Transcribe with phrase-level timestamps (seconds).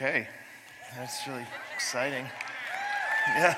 [0.00, 0.28] Okay,
[0.96, 2.24] that's really exciting.
[3.34, 3.54] Yeah.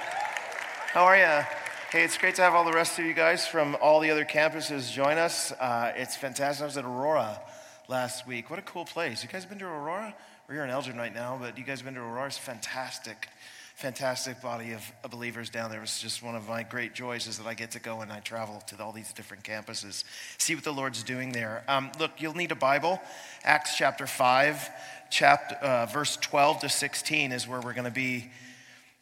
[0.91, 1.45] How are you?
[1.93, 4.25] Hey, it's great to have all the rest of you guys from all the other
[4.25, 5.53] campuses join us.
[5.53, 6.63] Uh, it's fantastic.
[6.63, 7.43] I was at Aurora
[7.89, 8.49] last week.
[8.49, 9.23] What a cool place.
[9.23, 10.15] You guys been to Aurora?
[10.49, 12.29] We're here in Elgin right now, but you guys been to Aurora?
[12.29, 13.29] It's fantastic.
[13.75, 15.83] Fantastic body of, believers down there.
[15.83, 18.21] It's just one of my great joys is that I get to go and I
[18.21, 20.05] travel to all these different campuses,
[20.39, 21.65] see what the Lord's doing there.
[21.69, 23.01] Um, look, you'll need a Bible.
[23.43, 24.71] Acts chapter 5
[25.11, 28.31] chapter, uh, verse 12 to 16 is where we're going to be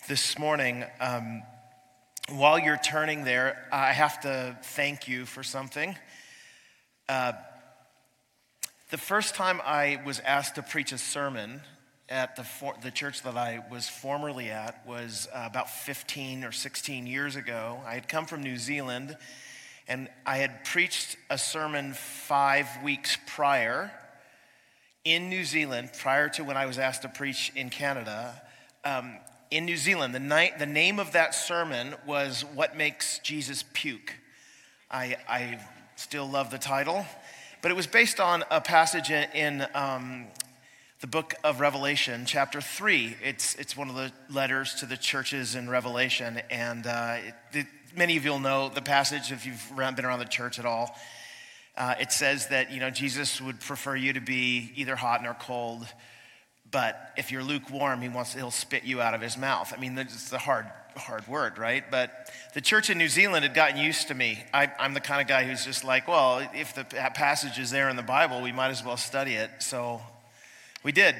[0.08, 0.84] this morning.
[1.00, 1.42] Um,
[2.30, 5.96] while you're turning there, I have to thank you for something.
[7.08, 7.32] Uh,
[8.90, 11.60] the first time I was asked to preach a sermon
[12.08, 16.52] at the, for, the church that I was formerly at was uh, about 15 or
[16.52, 17.80] 16 years ago.
[17.86, 19.16] I had come from New Zealand
[19.86, 23.92] and I had preached a sermon five weeks prior
[25.08, 28.42] in New Zealand, prior to when I was asked to preach in Canada,
[28.84, 29.16] um,
[29.50, 34.12] in New Zealand, the, night, the name of that sermon was What Makes Jesus Puke.
[34.90, 35.60] I, I
[35.96, 37.06] still love the title,
[37.62, 40.26] but it was based on a passage in, in um,
[41.00, 43.16] the book of Revelation, chapter 3.
[43.24, 47.16] It's, it's one of the letters to the churches in Revelation, and uh,
[47.54, 50.66] it, many of you will know the passage if you've been around the church at
[50.66, 50.94] all.
[51.78, 55.34] Uh, it says that you know Jesus would prefer you to be either hot or
[55.34, 55.86] cold,
[56.72, 59.72] but if you're lukewarm, he wants he'll spit you out of his mouth.
[59.74, 61.88] I mean, it's a hard hard word, right?
[61.88, 64.42] But the church in New Zealand had gotten used to me.
[64.52, 67.88] I, I'm the kind of guy who's just like, well, if the passage is there
[67.88, 69.50] in the Bible, we might as well study it.
[69.60, 70.00] So
[70.82, 71.14] we did.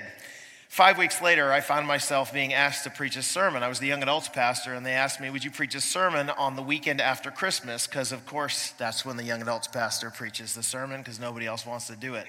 [0.68, 3.62] Five weeks later, I found myself being asked to preach a sermon.
[3.62, 6.28] I was the young adults pastor, and they asked me, Would you preach a sermon
[6.28, 7.86] on the weekend after Christmas?
[7.86, 11.64] Because, of course, that's when the young adults pastor preaches the sermon, because nobody else
[11.64, 12.26] wants to do it.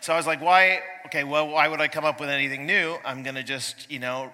[0.00, 0.80] So I was like, Why?
[1.06, 2.96] Okay, well, why would I come up with anything new?
[3.04, 4.32] I'm going to just, you know,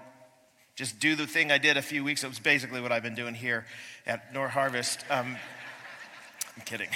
[0.76, 2.22] just do the thing I did a few weeks.
[2.22, 3.66] It was basically what I've been doing here
[4.06, 5.04] at North Harvest.
[5.10, 5.36] Um,
[6.56, 6.88] I'm kidding.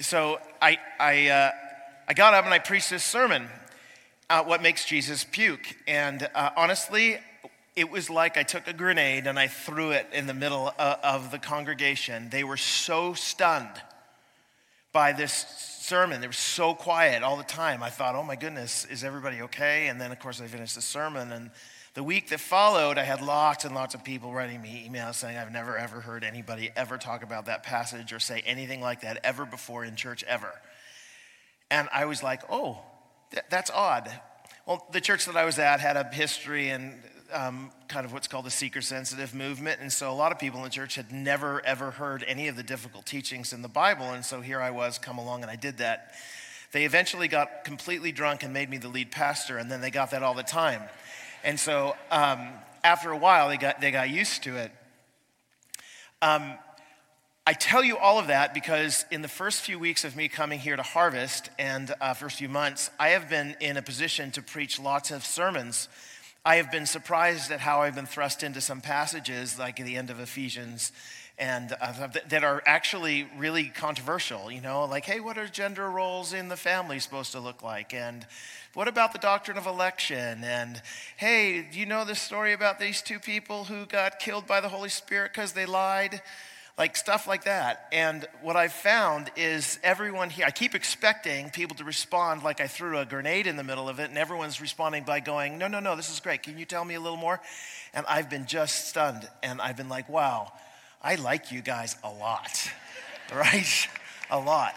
[0.00, 1.50] So I, I, uh,
[2.06, 3.48] I got up and I preached this sermon
[4.30, 5.76] uh, what makes Jesus puke.
[5.86, 7.18] And uh, honestly,
[7.76, 10.96] it was like I took a grenade and I threw it in the middle uh,
[11.02, 12.28] of the congregation.
[12.30, 13.82] They were so stunned
[14.92, 15.32] by this
[15.80, 16.20] sermon.
[16.20, 17.82] They were so quiet all the time.
[17.82, 19.88] I thought, oh my goodness, is everybody okay?
[19.88, 21.30] And then, of course, I finished the sermon.
[21.32, 21.50] And
[21.94, 25.36] the week that followed, I had lots and lots of people writing me emails saying,
[25.36, 29.20] I've never ever heard anybody ever talk about that passage or say anything like that
[29.24, 30.52] ever before in church, ever.
[31.70, 32.80] And I was like, oh,
[33.50, 34.10] that's odd.
[34.66, 37.00] Well, the church that I was at had a history and
[37.32, 39.80] um, kind of what's called the seeker sensitive movement.
[39.80, 42.56] And so a lot of people in the church had never, ever heard any of
[42.56, 44.06] the difficult teachings in the Bible.
[44.06, 46.14] And so here I was, come along, and I did that.
[46.72, 50.10] They eventually got completely drunk and made me the lead pastor, and then they got
[50.10, 50.82] that all the time.
[51.44, 52.48] And so um,
[52.84, 54.72] after a while, they got, they got used to it.
[56.20, 56.54] Um,
[57.48, 60.58] I tell you all of that because in the first few weeks of me coming
[60.58, 64.42] here to Harvest and uh, first few months, I have been in a position to
[64.42, 65.88] preach lots of sermons.
[66.44, 70.10] I have been surprised at how I've been thrust into some passages, like the end
[70.10, 70.92] of Ephesians,
[71.38, 74.52] and uh, that are actually really controversial.
[74.52, 77.94] You know, like, hey, what are gender roles in the family supposed to look like?
[77.94, 78.26] And
[78.74, 80.44] what about the doctrine of election?
[80.44, 80.82] And
[81.16, 84.68] hey, do you know this story about these two people who got killed by the
[84.68, 86.20] Holy Spirit because they lied?
[86.78, 87.88] Like stuff like that.
[87.92, 92.68] And what I've found is everyone here, I keep expecting people to respond like I
[92.68, 95.80] threw a grenade in the middle of it, and everyone's responding by going, No, no,
[95.80, 96.42] no, this is great.
[96.44, 97.40] Can you tell me a little more?
[97.92, 99.28] And I've been just stunned.
[99.42, 100.52] And I've been like, Wow,
[101.02, 102.70] I like you guys a lot,
[103.34, 103.88] right?
[104.30, 104.74] a lot.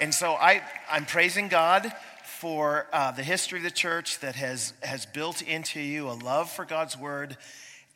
[0.00, 1.92] And so I, I'm praising God
[2.24, 6.50] for uh, the history of the church that has, has built into you a love
[6.50, 7.36] for God's word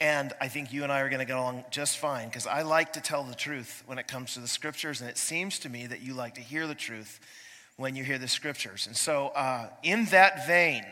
[0.01, 2.63] and I think you and I are going to get along just fine because I
[2.63, 5.01] like to tell the truth when it comes to the scriptures.
[5.01, 7.21] And it seems to me that you like to hear the truth
[7.77, 8.87] when you hear the scriptures.
[8.87, 10.85] And so, uh, in that vein,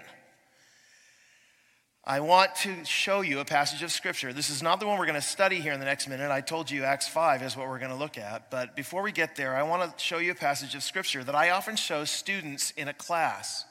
[2.09, 4.33] I want to show you a passage of scripture.
[4.33, 6.31] This is not the one we're going to study here in the next minute.
[6.31, 8.49] I told you Acts 5 is what we're going to look at.
[8.49, 11.35] But before we get there, I want to show you a passage of scripture that
[11.35, 13.65] I often show students in a class.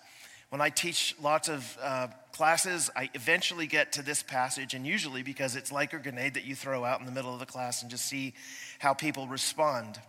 [0.49, 5.23] When I teach lots of uh, classes, I eventually get to this passage, and usually
[5.23, 7.81] because it's like a grenade that you throw out in the middle of the class
[7.81, 8.33] and just see
[8.79, 9.99] how people respond.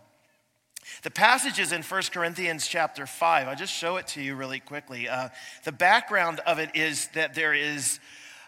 [1.03, 3.47] The passage is in 1 Corinthians chapter 5.
[3.47, 5.09] I'll just show it to you really quickly.
[5.09, 5.29] Uh,
[5.63, 7.99] the background of it is that there is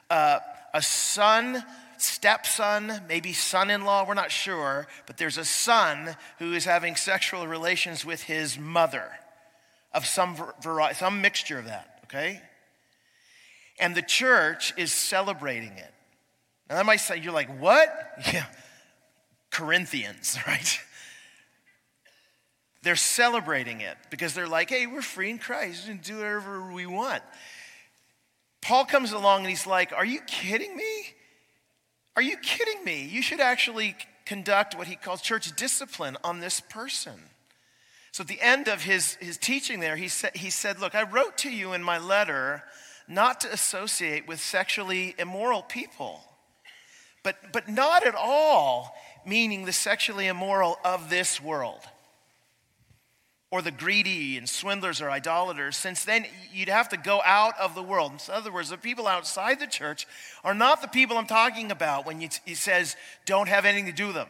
[0.09, 0.39] uh,
[0.73, 1.63] a son,
[1.97, 6.95] stepson, maybe son in law, we're not sure, but there's a son who is having
[6.95, 9.11] sexual relations with his mother
[9.93, 12.41] of some variety, some mixture of that, okay?
[13.79, 15.93] and the church is celebrating it.
[16.69, 17.89] Now, that might say, you're like, what?
[18.33, 18.45] Yeah,
[19.49, 20.79] Corinthians, right?
[22.83, 25.87] They're celebrating it because they're like, hey, we're free in Christ.
[25.87, 27.23] We can do whatever we want.
[28.61, 31.13] Paul comes along and he's like, Are you kidding me?
[32.15, 33.05] Are you kidding me?
[33.05, 33.95] You should actually
[34.25, 37.13] conduct what he calls church discipline on this person.
[38.11, 41.03] So at the end of his, his teaching there, he said, he said, Look, I
[41.03, 42.63] wrote to you in my letter
[43.07, 46.21] not to associate with sexually immoral people,
[47.23, 48.95] but, but not at all
[49.25, 51.81] meaning the sexually immoral of this world
[53.51, 57.73] or the greedy and swindlers or idolaters, since then you'd have to go out of
[57.73, 58.11] the world.
[58.11, 60.05] In other words, the people outside the church
[60.43, 62.95] are not the people I'm talking about when he says,
[63.25, 64.27] don't have anything to do with them.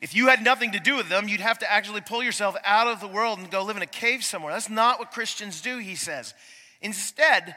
[0.00, 2.86] If you had nothing to do with them, you'd have to actually pull yourself out
[2.86, 4.52] of the world and go live in a cave somewhere.
[4.52, 6.34] That's not what Christians do, he says.
[6.80, 7.54] Instead,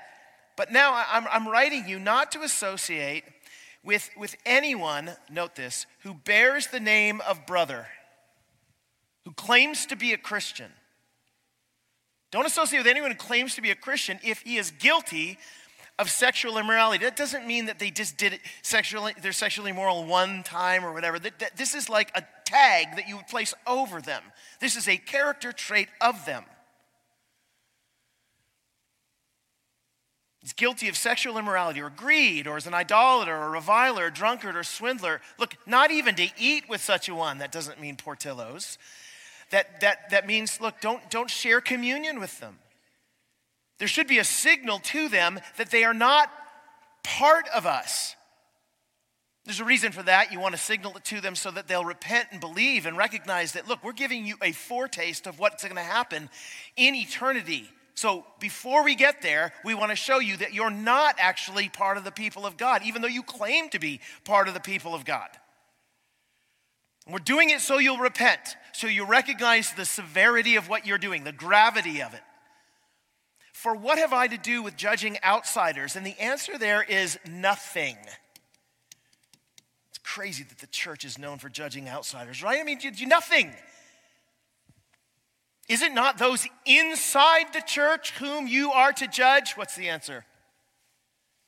[0.58, 3.24] but now I'm, I'm writing you not to associate
[3.84, 7.88] with, with anyone, note this, who bears the name of brother
[9.26, 10.72] who claims to be a Christian.
[12.32, 15.38] Don't associate with anyone who claims to be a Christian if he is guilty
[16.00, 17.04] of sexual immorality.
[17.04, 20.92] That doesn't mean that they just did it sexually, they're sexually immoral one time or
[20.92, 21.20] whatever.
[21.56, 24.24] This is like a tag that you would place over them.
[24.60, 26.44] This is a character trait of them.
[30.40, 34.58] He's guilty of sexual immorality or greed or is an idolater or reviler, or drunkard
[34.58, 35.22] or swindler.
[35.40, 38.78] Look, not even to eat with such a one, that doesn't mean Portillo's
[39.54, 42.58] that, that, that means, look, don't, don't share communion with them.
[43.84, 46.32] There should be a signal to them that they are not
[47.04, 48.16] part of us.
[49.44, 50.32] There's a reason for that.
[50.32, 53.52] You want to signal it to them so that they'll repent and believe and recognize
[53.52, 56.30] that, look, we're giving you a foretaste of what's going to happen
[56.78, 57.70] in eternity.
[57.94, 61.98] So before we get there, we want to show you that you're not actually part
[61.98, 64.96] of the people of God, even though you claim to be part of the people
[64.96, 65.28] of God.
[67.06, 71.26] We're doing it so you'll repent, so you recognize the severity of what you're doing,
[71.26, 72.22] the gravity of it.
[73.64, 75.96] For what have I to do with judging outsiders?
[75.96, 77.96] And the answer there is nothing.
[79.88, 82.60] It's crazy that the church is known for judging outsiders, right?
[82.60, 83.54] I mean, you do nothing.
[85.70, 89.54] Is it not those inside the church whom you are to judge?
[89.54, 90.26] What's the answer?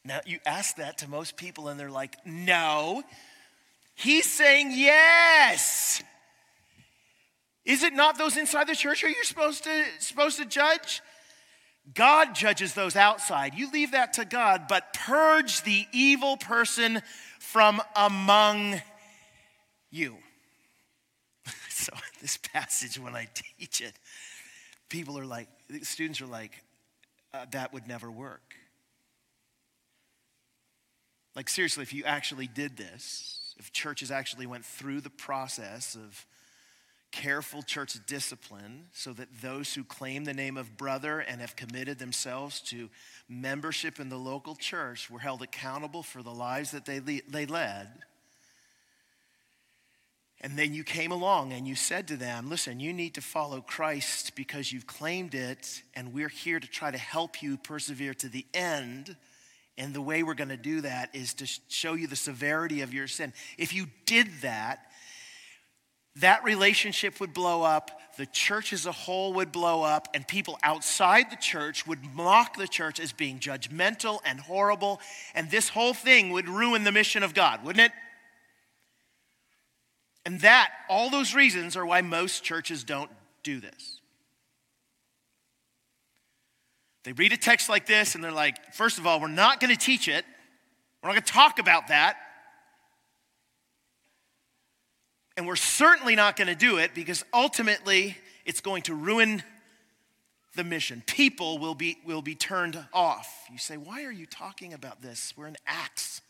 [0.05, 3.03] Now, you ask that to most people, and they're like, no.
[3.93, 6.01] He's saying yes.
[7.65, 11.01] Is it not those inside the church are you're supposed to, supposed to judge?
[11.93, 13.53] God judges those outside.
[13.53, 17.01] You leave that to God, but purge the evil person
[17.39, 18.81] from among
[19.91, 20.17] you.
[21.69, 23.27] so, this passage, when I
[23.59, 23.93] teach it,
[24.89, 25.47] people are like,
[25.83, 26.63] students are like,
[27.33, 28.55] uh, that would never work.
[31.35, 36.25] Like, seriously, if you actually did this, if churches actually went through the process of
[37.15, 41.97] careful church discipline so that those who claim the name of brother and have committed
[41.97, 42.89] themselves to
[43.29, 47.87] membership in the local church were held accountable for the lives that they, they led.
[50.41, 53.61] And then you came along and you said to them, Listen, you need to follow
[53.61, 58.27] Christ because you've claimed it, and we're here to try to help you persevere to
[58.27, 59.15] the end.
[59.77, 62.93] And the way we're going to do that is to show you the severity of
[62.93, 63.31] your sin.
[63.57, 64.79] If you did that,
[66.17, 70.57] that relationship would blow up, the church as a whole would blow up, and people
[70.63, 75.01] outside the church would mock the church as being judgmental and horrible,
[75.33, 77.91] and this whole thing would ruin the mission of God, wouldn't it?
[80.25, 83.11] And that, all those reasons are why most churches don't
[83.43, 83.99] do this.
[87.03, 89.71] They read a text like this and they're like, first of all, we're not going
[89.71, 90.25] to teach it.
[91.03, 92.17] We're not going to talk about that.
[95.37, 99.43] And we're certainly not going to do it because ultimately it's going to ruin
[100.55, 101.03] the mission.
[101.05, 103.45] People will be, will be turned off.
[103.51, 105.33] You say, why are you talking about this?
[105.35, 106.21] We're in Acts.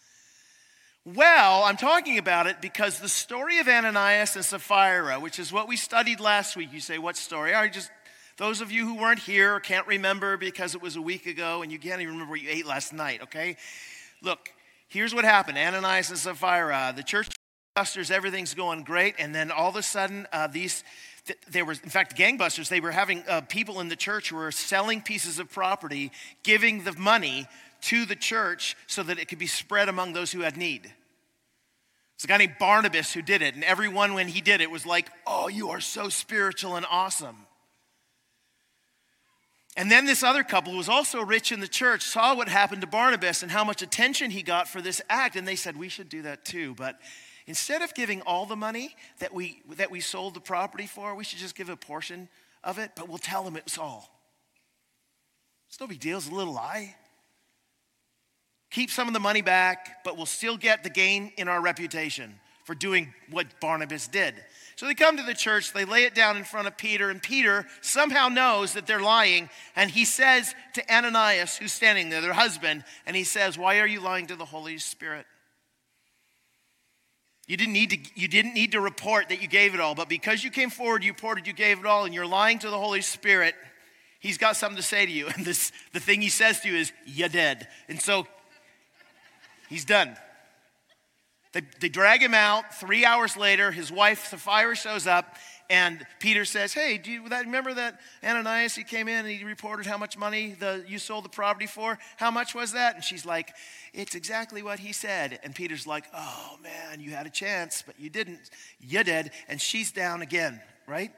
[1.06, 5.68] Well, I'm talking about it because the story of Ananias and Sapphira, which is what
[5.68, 7.54] we studied last week, you say, what story?
[7.54, 7.92] I just
[8.38, 11.72] those of you who weren't here can't remember because it was a week ago and
[11.72, 13.56] you can't even remember what you ate last night, okay?
[14.22, 14.52] Look,
[14.90, 17.30] here's what happened Ananias and Sapphira, the church
[17.75, 20.82] busters, everything's going great, and then all of a sudden, uh, these
[21.50, 24.51] they were in fact gangbusters they were having uh, people in the church who were
[24.51, 26.12] selling pieces of property
[26.44, 27.48] giving the money
[27.82, 30.94] to the church so that it could be spread among those who had need
[32.13, 34.86] it's a guy named barnabas who did it and everyone when he did it was
[34.86, 37.48] like oh you are so spiritual and awesome
[39.77, 42.82] And then this other couple, who was also rich in the church, saw what happened
[42.82, 45.36] to Barnabas and how much attention he got for this act.
[45.36, 46.75] And they said, We should do that too.
[46.75, 46.98] But
[47.48, 51.24] instead of giving all the money that we, that we sold the property for, we
[51.24, 52.30] should just give a portion
[52.64, 54.10] of it, but we'll tell them it was all.
[55.70, 56.96] It's no big deal, it's a little lie.
[58.72, 62.40] Keep some of the money back, but we'll still get the gain in our reputation
[62.66, 64.34] for doing what Barnabas did.
[64.75, 67.22] So they come to the church, they lay it down in front of Peter, and
[67.22, 69.50] Peter somehow knows that they're lying.
[69.75, 73.88] And he says to Ananias, who's standing there, their husband, and he says, Why are
[73.88, 75.25] you lying to the Holy Spirit?
[77.48, 80.10] You didn't, need to, you didn't need to report that you gave it all, but
[80.10, 82.78] because you came forward, you reported you gave it all, and you're lying to the
[82.78, 83.54] Holy Spirit,
[84.20, 85.28] he's got something to say to you.
[85.36, 87.68] And this, the thing he says to you is, You're dead.
[87.88, 88.25] And so
[89.70, 90.18] he's done.
[91.54, 92.74] They, they drag him out.
[92.74, 95.36] Three hours later, his wife Sapphira shows up,
[95.70, 98.76] and Peter says, Hey, do you remember that Ananias?
[98.76, 101.98] He came in and he reported how much money the, you sold the property for.
[102.18, 102.96] How much was that?
[102.96, 103.54] And she's like,
[103.94, 105.40] It's exactly what he said.
[105.44, 108.50] And Peter's like, Oh, man, you had a chance, but you didn't.
[108.80, 109.32] You did.
[109.48, 111.12] And she's down again, right?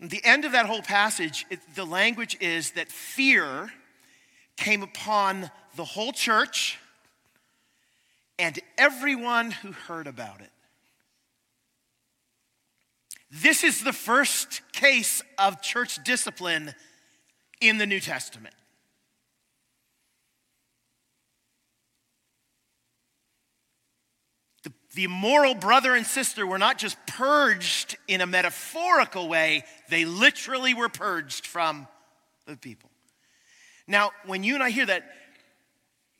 [0.00, 3.70] At the end of that whole passage, it, the language is that fear
[4.56, 6.78] came upon the whole church
[8.38, 10.50] and everyone who heard about it.
[13.30, 16.74] This is the first case of church discipline
[17.60, 18.54] in the New Testament.
[24.62, 30.04] The, the immoral brother and sister were not just purged in a metaphorical way, they
[30.04, 31.88] literally were purged from
[32.46, 32.90] the people.
[33.88, 35.04] Now, when you and I hear that,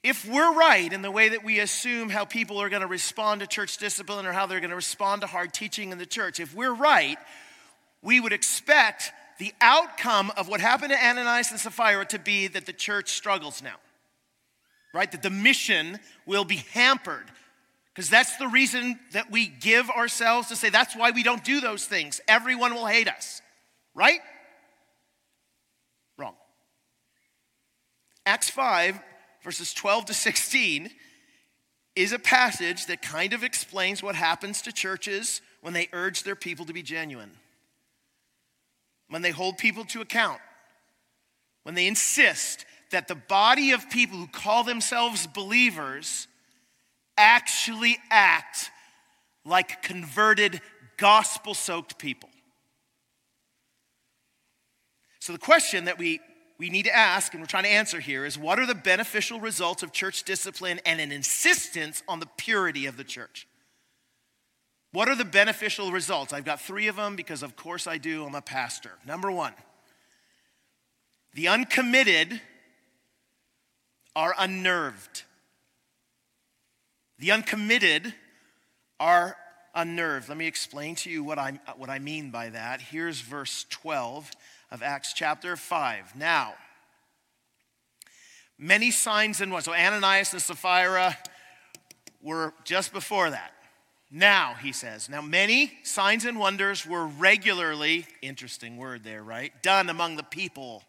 [0.07, 3.41] if we're right in the way that we assume how people are going to respond
[3.41, 6.39] to church discipline or how they're going to respond to hard teaching in the church,
[6.39, 7.19] if we're right,
[8.03, 9.11] we would expect
[9.41, 13.65] the outcome of what happened to Ananias and Sapphira to be that the church struggles
[13.65, 13.75] now,
[14.95, 15.11] right?
[15.11, 17.27] That the mission will be hampered.
[17.93, 21.61] Because that's the reason that we give ourselves to say that's why we don't do
[21.61, 22.21] those things.
[22.29, 23.43] Everyone will hate us,
[23.93, 24.21] right?
[26.17, 26.37] Wrong.
[28.25, 29.01] Acts 5
[29.47, 30.91] verses 12 to 16,
[31.95, 36.35] is a passage that kind of explains what happens to churches when they urge their
[36.35, 37.31] people to be genuine,
[39.09, 40.41] when they hold people to account,
[41.62, 46.26] when they insist that the body of people who call themselves believers
[47.17, 48.69] actually act
[49.45, 50.61] like converted,
[50.97, 52.31] gospel soaked people.
[55.21, 56.19] So, the question that we
[56.59, 59.41] we need to ask, and we're trying to answer here, is what are the beneficial
[59.41, 63.47] results of church discipline and an insistence on the purity of the church?
[64.93, 66.33] What are the beneficial results?
[66.33, 68.25] I've got three of them because, of course, I do.
[68.25, 68.93] I'm a pastor.
[69.07, 69.53] Number one,
[71.35, 72.41] the uncommitted
[74.15, 75.25] are unnerved.
[77.19, 78.15] The uncommitted
[78.99, 79.37] are
[79.75, 80.31] unnerved.
[80.31, 82.81] Let me explain to you what I, what I mean by that.
[82.81, 84.31] Here's verse 12
[84.71, 86.17] of Acts chapter 5.
[86.17, 86.55] Now,
[88.59, 89.67] many signs and wonders.
[89.67, 91.17] So Ananias and Sapphira
[92.23, 93.53] were just before that.
[94.11, 99.53] Now, he says, now many signs and wonders were regularly, interesting word there, right?
[99.63, 100.85] Done among the people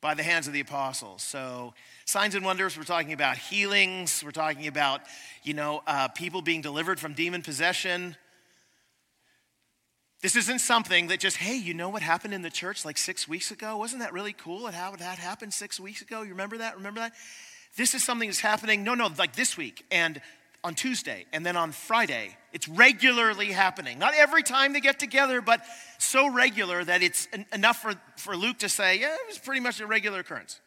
[0.00, 1.22] by the hands of the apostles.
[1.22, 5.00] So, signs and wonders, we're talking about healings, we're talking about,
[5.42, 8.14] you know, uh, people being delivered from demon possession,
[10.20, 13.28] this isn't something that just, hey, you know what happened in the church like six
[13.28, 13.76] weeks ago?
[13.76, 16.22] Wasn't that really cool and how that happened six weeks ago?
[16.22, 16.76] You remember that?
[16.76, 17.12] Remember that?
[17.76, 20.20] This is something that's happening, no, no, like this week and
[20.64, 22.36] on Tuesday and then on Friday.
[22.52, 24.00] It's regularly happening.
[24.00, 25.62] Not every time they get together, but
[25.98, 29.80] so regular that it's enough for, for Luke to say, yeah, it was pretty much
[29.80, 30.60] a regular occurrence.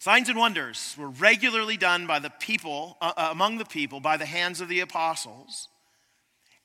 [0.00, 4.18] Signs and wonders were regularly done by the people, uh, uh among the people, by
[4.18, 5.68] the hands of the apostles.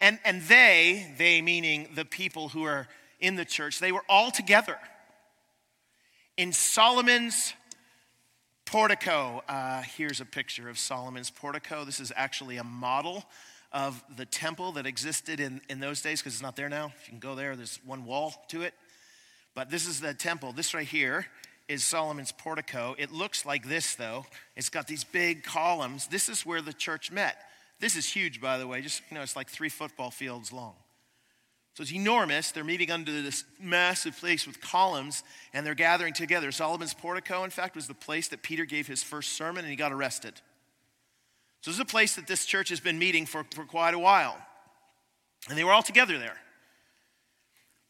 [0.02, 2.88] And, and they, they meaning the people who are
[3.20, 4.78] in the church, they were all together
[6.38, 7.54] in Solomon's
[8.66, 9.44] portico.
[9.50, 11.84] Uh, here's a picture of Solomon's portico.
[11.84, 13.26] This is actually a model
[13.74, 16.94] of the temple that existed in, in those days because it's not there now.
[16.98, 18.74] If you can go there, there's one wall to it.
[19.54, 20.54] But this is the temple.
[20.54, 21.26] This right here
[21.68, 22.96] is Solomon's portico.
[22.98, 24.26] It looks like this, though.
[24.56, 26.08] It's got these big columns.
[26.08, 27.38] This is where the church met.
[27.80, 28.82] This is huge, by the way.
[28.82, 30.76] Just, you know, it's like three football fields long.
[31.76, 32.52] So it's enormous.
[32.52, 36.52] They're meeting under this massive place with columns, and they're gathering together.
[36.52, 39.78] Solomon's portico, in fact, was the place that Peter gave his first sermon, and he
[39.78, 40.34] got arrested.
[41.62, 44.00] So this is a place that this church has been meeting for, for quite a
[44.00, 44.38] while.
[45.48, 46.38] And they were all together there.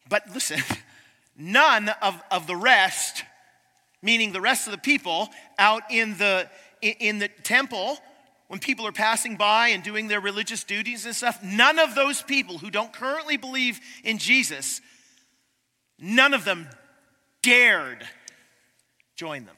[0.08, 0.60] But listen,
[1.36, 3.24] none of, of the rest,
[4.02, 6.48] meaning the rest of the people out in the,
[6.80, 7.98] in the temple,
[8.50, 12.20] when people are passing by and doing their religious duties and stuff, none of those
[12.20, 14.80] people who don't currently believe in Jesus,
[16.00, 16.68] none of them
[17.44, 18.04] dared
[19.14, 19.54] join them.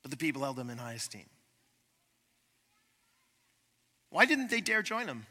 [0.00, 1.26] But the people held them in high esteem.
[4.08, 5.26] Why didn't they dare join them?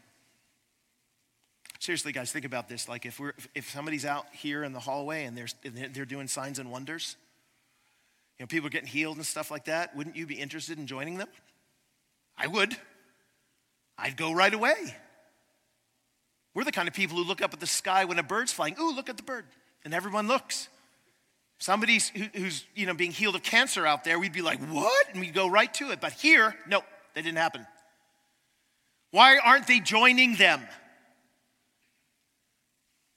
[1.79, 2.87] Seriously, guys, think about this.
[2.87, 6.59] Like, if we're if somebody's out here in the hallway and they're they're doing signs
[6.59, 7.15] and wonders,
[8.37, 9.95] you know, people are getting healed and stuff like that.
[9.95, 11.29] Wouldn't you be interested in joining them?
[12.37, 12.75] I would.
[13.97, 14.95] I'd go right away.
[16.53, 18.75] We're the kind of people who look up at the sky when a bird's flying.
[18.79, 19.45] Ooh, look at the bird,
[19.83, 20.69] and everyone looks.
[21.59, 21.99] Somebody
[22.35, 25.07] who's you know being healed of cancer out there, we'd be like, what?
[25.11, 26.01] And we'd go right to it.
[26.01, 26.81] But here, no,
[27.15, 27.65] that didn't happen.
[29.11, 30.61] Why aren't they joining them?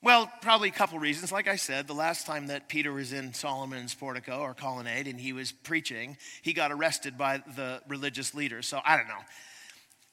[0.03, 1.31] Well, probably a couple reasons.
[1.31, 5.21] Like I said, the last time that Peter was in Solomon's portico or colonnade and
[5.21, 8.67] he was preaching, he got arrested by the religious leaders.
[8.67, 9.21] So I don't know.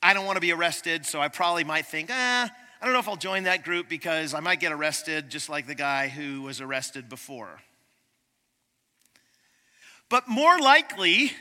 [0.03, 2.99] I don't want to be arrested, so I probably might think, eh, I don't know
[2.99, 6.41] if I'll join that group because I might get arrested just like the guy who
[6.41, 7.61] was arrested before.
[10.09, 11.31] But more likely,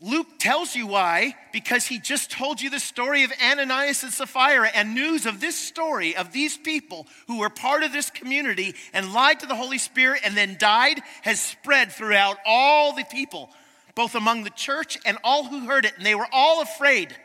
[0.00, 4.70] Luke tells you why, because he just told you the story of Ananias and Sapphira,
[4.72, 9.12] and news of this story of these people who were part of this community and
[9.12, 13.50] lied to the Holy Spirit and then died has spread throughout all the people,
[13.96, 17.16] both among the church and all who heard it, and they were all afraid.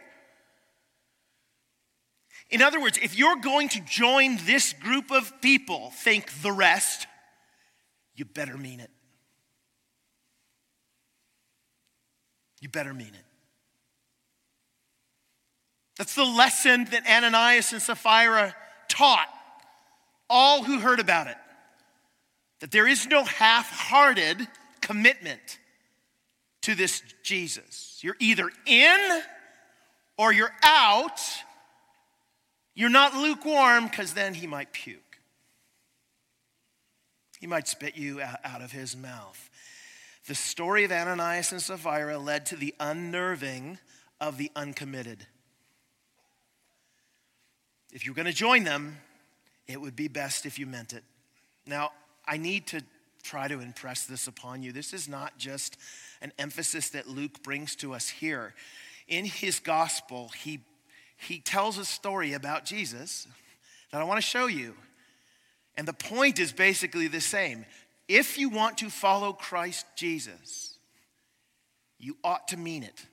[2.49, 7.05] In other words, if you're going to join this group of people, think the rest,
[8.15, 8.89] you better mean it.
[12.63, 13.25] You better mean it.
[15.97, 18.55] That's the lesson that Ananias and Sapphira
[18.87, 19.27] taught
[20.29, 21.35] all who heard about it.
[22.61, 24.47] That there is no half hearted
[24.79, 25.59] commitment
[26.61, 27.99] to this Jesus.
[28.01, 29.21] You're either in
[30.17, 31.19] or you're out.
[32.75, 35.19] You're not lukewarm because then he might puke.
[37.41, 39.49] He might spit you out of his mouth.
[40.27, 43.77] The story of Ananias and Sapphira led to the unnerving
[44.21, 45.27] of the uncommitted.
[47.91, 48.97] If you're going to join them,
[49.67, 51.03] it would be best if you meant it.
[51.65, 51.91] Now,
[52.25, 52.81] I need to
[53.21, 54.71] try to impress this upon you.
[54.71, 55.77] This is not just
[56.21, 58.53] an emphasis that Luke brings to us here.
[59.07, 60.61] In his gospel, he,
[61.17, 63.27] he tells a story about Jesus
[63.91, 64.75] that I want to show you.
[65.75, 67.65] And the point is basically the same
[68.07, 70.77] if you want to follow Christ Jesus,
[71.99, 73.05] you ought to mean it.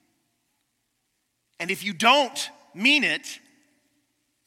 [1.58, 3.38] And if you don't mean it,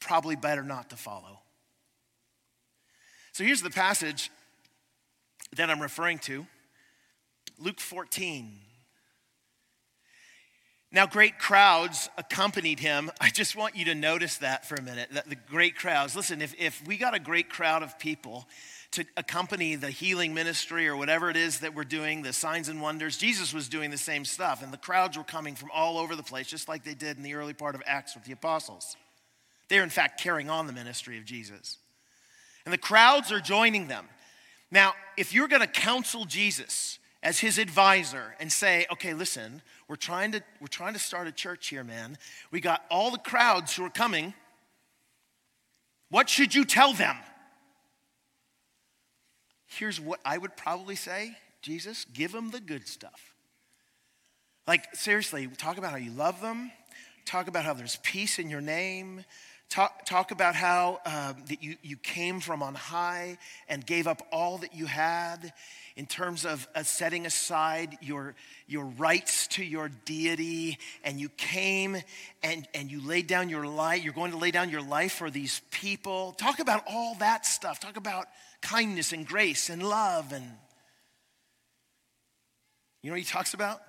[0.00, 1.40] probably better not to follow.
[3.32, 4.30] So here's the passage
[5.56, 6.46] that I'm referring to
[7.58, 8.58] Luke 14.
[10.92, 13.10] Now, great crowds accompanied him.
[13.20, 15.08] I just want you to notice that for a minute.
[15.12, 16.14] That the great crowds.
[16.14, 18.46] Listen, if, if we got a great crowd of people
[18.94, 22.80] to accompany the healing ministry or whatever it is that we're doing, the signs and
[22.80, 23.16] wonders.
[23.16, 26.22] Jesus was doing the same stuff, and the crowds were coming from all over the
[26.22, 28.96] place, just like they did in the early part of Acts with the apostles.
[29.68, 31.78] They're, in fact, carrying on the ministry of Jesus.
[32.64, 34.06] And the crowds are joining them.
[34.70, 39.96] Now, if you're going to counsel Jesus as his advisor and say, okay, listen, we're
[39.96, 42.16] trying to, we're trying to start a church here, man.
[42.50, 44.34] We got all the crowds who are coming.
[46.10, 47.16] What should you tell them?
[49.78, 53.34] Here's what I would probably say Jesus, give them the good stuff.
[54.66, 56.70] Like, seriously, talk about how you love them,
[57.26, 59.24] talk about how there's peace in your name.
[59.70, 64.22] Talk, talk about how uh, that you, you came from on high and gave up
[64.30, 65.52] all that you had
[65.96, 68.34] in terms of uh, setting aside your,
[68.68, 71.96] your rights to your deity, and you came
[72.42, 74.04] and, and you laid down your life.
[74.04, 76.32] You're going to lay down your life for these people.
[76.32, 77.80] Talk about all that stuff.
[77.80, 78.26] Talk about
[78.64, 80.44] kindness and grace and love and
[83.02, 83.80] you know what he talks about?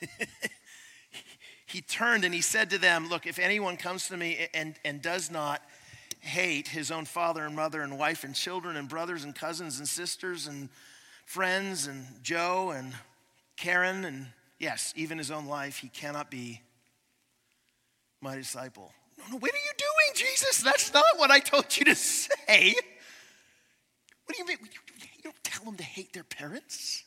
[1.66, 5.02] he turned and he said to them, Look, if anyone comes to me and, and
[5.02, 5.60] does not
[6.20, 9.88] hate his own father and mother and wife and children and brothers and cousins and
[9.88, 10.68] sisters and
[11.24, 12.92] friends and Joe and
[13.56, 14.28] Karen and
[14.60, 16.62] yes, even his own life, he cannot be
[18.20, 18.92] my disciple.
[19.18, 20.62] No, no, what are you doing, Jesus?
[20.62, 22.76] That's not what I told you to say.
[24.26, 24.58] What do you mean?
[25.16, 27.04] You don't tell them to hate their parents?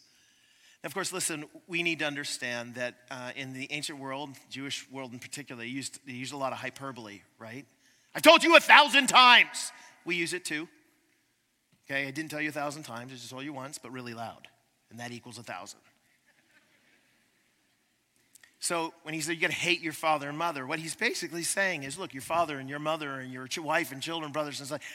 [0.85, 5.11] of course, listen, we need to understand that uh, in the ancient world, Jewish world
[5.11, 7.65] in particular, they used, they used a lot of hyperbole, right?
[8.15, 9.73] I've told you a thousand times.
[10.05, 10.69] We use it too.
[11.85, 14.13] Okay, I didn't tell you a thousand times, I just told you once, but really
[14.13, 14.47] loud.
[14.89, 15.79] And that equals a thousand.
[18.61, 21.43] So when he said you got to hate your father and mother, what he's basically
[21.43, 24.67] saying is, look, your father and your mother and your wife and children, brothers and
[24.67, 24.87] sisters,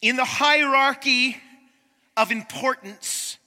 [0.00, 1.36] in the hierarchy
[2.16, 3.38] of importance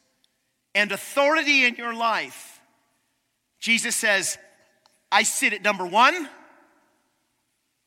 [0.76, 2.62] and authority in your life,
[3.60, 4.38] Jesus says,
[5.12, 6.28] I sit at number one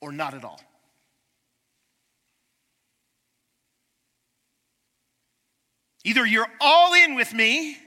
[0.01, 0.61] or not at all.
[6.05, 7.79] Either you're all in with me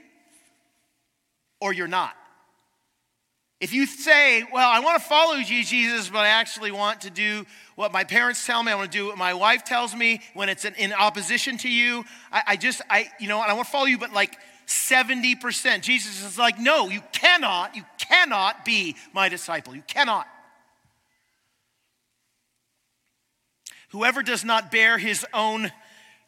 [1.60, 2.16] or you're not.
[3.60, 7.10] If you say, Well, I want to follow you, Jesus, but I actually want to
[7.10, 7.44] do
[7.74, 10.48] what my parents tell me, I want to do what my wife tells me when
[10.48, 13.86] it's in, opposition to you, I, I just, I, you know, I want to follow
[13.86, 15.80] you, but like 70%.
[15.82, 19.74] Jesus is like, No, you cannot, you cannot be my disciple.
[19.74, 20.26] You cannot.
[23.90, 25.72] Whoever does not bear his own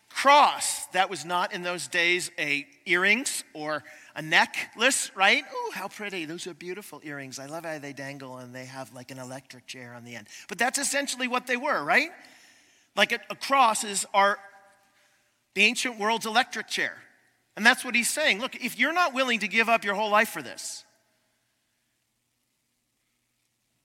[0.09, 3.85] cross, that was not in those days a earrings or
[4.21, 5.45] a necklace, right?
[5.51, 6.27] Oh, how pretty.
[6.27, 7.39] Those are beautiful earrings.
[7.39, 10.29] I love how they dangle and they have like an electric chair on the end.
[10.47, 12.11] But that's essentially what they were, right?
[12.95, 14.39] Like a, a cross is our
[15.55, 16.99] the ancient world's electric chair.
[17.57, 18.41] And that's what he's saying.
[18.41, 20.85] Look, if you're not willing to give up your whole life for this,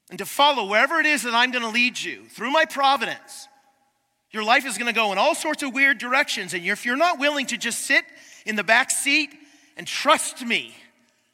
[0.09, 3.47] and to follow wherever it is that I'm going to lead you through my providence,
[4.31, 6.53] your life is going to go in all sorts of weird directions.
[6.53, 8.03] And if you're not willing to just sit
[8.45, 9.29] in the back seat
[9.77, 10.75] and trust me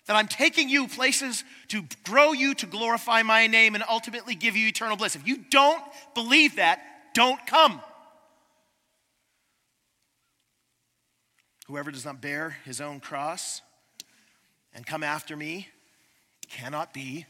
[0.08, 4.58] that I'm taking you places to grow you, to glorify my name, and ultimately give
[4.58, 5.16] you eternal bliss.
[5.16, 5.82] If you don't
[6.14, 6.82] believe that,
[7.14, 7.82] don't come.
[11.68, 13.62] Whoever does not bear his own cross
[14.74, 15.68] and come after me
[16.50, 17.26] cannot be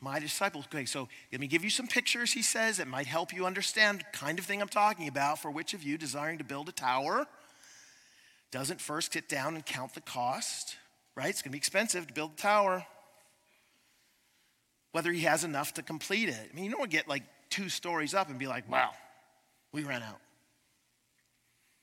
[0.00, 0.64] my disciple.
[0.72, 4.04] Okay, so let me give you some pictures, he says, that might help you understand
[4.12, 5.40] kind of thing I'm talking about.
[5.40, 7.26] For which of you desiring to build a tower
[8.50, 10.76] doesn't first sit down and count the cost,
[11.14, 11.28] right?
[11.28, 12.86] It's going to be expensive to build the tower.
[14.92, 16.50] Whether he has enough to complete it.
[16.50, 18.90] I mean, you don't get like two stories up and be like, wow,
[19.72, 20.20] we ran out.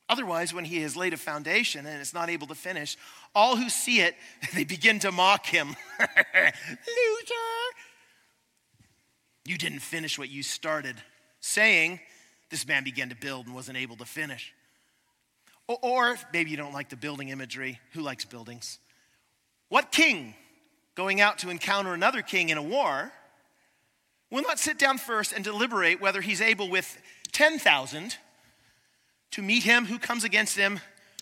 [0.07, 2.95] Otherwise, when he has laid a foundation and is not able to finish,
[3.33, 4.15] all who see it,
[4.53, 5.75] they begin to mock him.
[5.99, 7.35] Loser!
[9.45, 10.95] You didn't finish what you started,
[11.39, 11.99] saying,
[12.49, 14.53] This man began to build and wasn't able to finish.
[15.67, 17.79] Or maybe you don't like the building imagery.
[17.93, 18.79] Who likes buildings?
[19.69, 20.35] What king
[20.95, 23.11] going out to encounter another king in a war
[24.29, 26.97] will not sit down first and deliberate whether he's able with
[27.31, 28.17] 10,000
[29.31, 30.79] to meet him who comes against him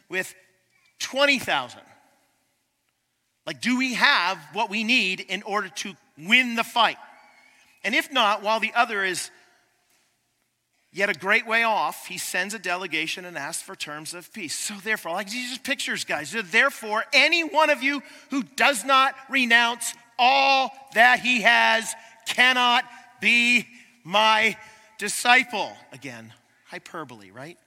[0.09, 0.35] with
[0.99, 1.79] 20,000?
[3.45, 6.97] Like, do we have what we need in order to win the fight?
[7.83, 9.31] And if not, while the other is
[10.95, 14.53] Yet a great way off, he sends a delegation and asks for terms of peace.
[14.53, 19.95] So, therefore, like these pictures, guys, therefore, any one of you who does not renounce
[20.19, 21.91] all that he has
[22.27, 22.85] cannot
[23.19, 23.67] be
[24.03, 24.55] my
[24.99, 25.71] disciple.
[25.91, 26.31] Again,
[26.67, 27.57] hyperbole, right?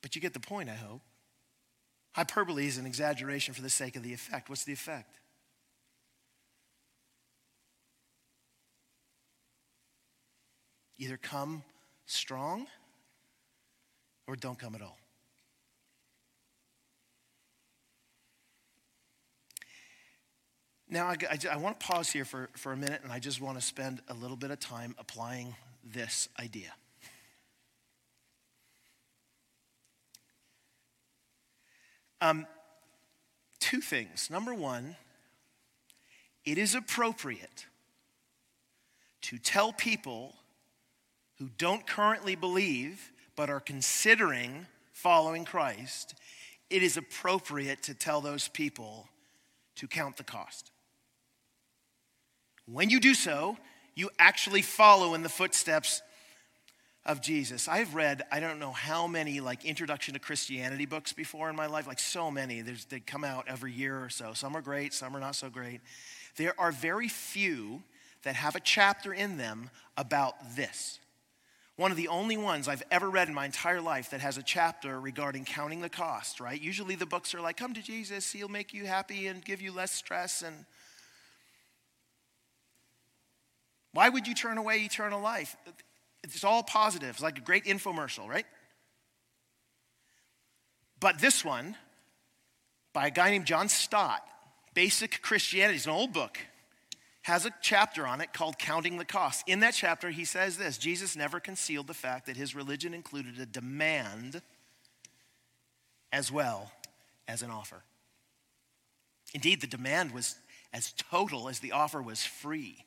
[0.00, 1.02] But you get the point, I hope.
[2.12, 4.48] Hyperbole is an exaggeration for the sake of the effect.
[4.48, 5.18] What's the effect?
[10.98, 11.62] Either come
[12.06, 12.66] strong
[14.26, 14.98] or don't come at all.
[20.88, 23.40] Now, I, I, I, want to pause here for, for a minute and I just
[23.40, 26.72] want to spend a little bit of time applying this idea.
[32.20, 32.46] Um,
[33.58, 34.30] two things.
[34.30, 34.96] Number one,
[36.44, 37.66] it is appropriate
[39.22, 40.34] to tell people
[41.38, 46.14] who don't currently believe but are considering following Christ,
[46.70, 49.08] it is appropriate to tell those people
[49.76, 50.70] to count the cost.
[52.66, 53.58] When you do so,
[53.94, 56.02] you actually follow in the footsteps
[57.04, 57.68] of Jesus.
[57.68, 61.66] I've read, I don't know how many like introduction to Christianity books before in my
[61.66, 62.62] life, like so many.
[62.62, 64.32] There's, they come out every year or so.
[64.32, 65.80] Some are great, some are not so great.
[66.36, 67.82] There are very few
[68.22, 69.68] that have a chapter in them
[69.98, 70.98] about this.
[71.76, 74.42] One of the only ones I've ever read in my entire life that has a
[74.42, 76.60] chapter regarding counting the cost, right?
[76.60, 79.72] Usually the books are like, come to Jesus, he'll make you happy and give you
[79.72, 80.42] less stress.
[80.42, 80.66] And
[83.92, 85.56] why would you turn away eternal life?
[86.22, 87.10] It's all positive.
[87.10, 88.46] It's like a great infomercial, right?
[91.00, 91.76] But this one,
[92.92, 94.22] by a guy named John Stott,
[94.74, 96.38] Basic Christianity, it's an old book.
[97.24, 99.44] Has a chapter on it called Counting the Cost.
[99.46, 103.38] In that chapter, he says this Jesus never concealed the fact that his religion included
[103.40, 104.42] a demand
[106.12, 106.70] as well
[107.26, 107.82] as an offer.
[109.32, 110.36] Indeed, the demand was
[110.74, 112.84] as total as the offer was free.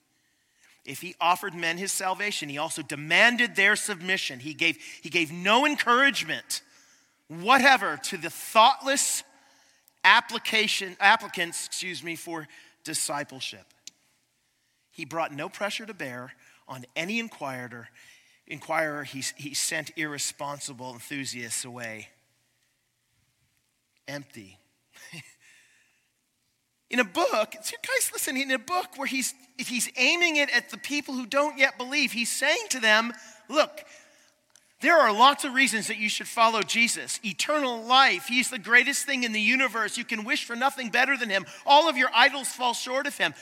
[0.85, 4.39] If he offered men his salvation, he also demanded their submission.
[4.39, 6.61] He gave, he gave no encouragement
[7.27, 9.23] whatever to the thoughtless
[10.03, 12.47] application, applicants, excuse me, for
[12.83, 13.65] discipleship.
[14.97, 16.33] He brought no pressure to bear
[16.67, 17.89] on any inquirer.
[18.47, 22.09] Inquirer, he, he sent irresponsible enthusiasts away
[24.07, 24.57] empty.
[26.89, 30.77] in a book, guys, listen, in a book where he's, he's aiming it at the
[30.77, 33.13] people who don't yet believe, he's saying to them,
[33.49, 33.83] look,
[34.81, 37.19] there are lots of reasons that you should follow Jesus.
[37.23, 38.25] Eternal life.
[38.27, 39.97] He's the greatest thing in the universe.
[39.97, 41.45] You can wish for nothing better than him.
[41.65, 43.33] All of your idols fall short of him.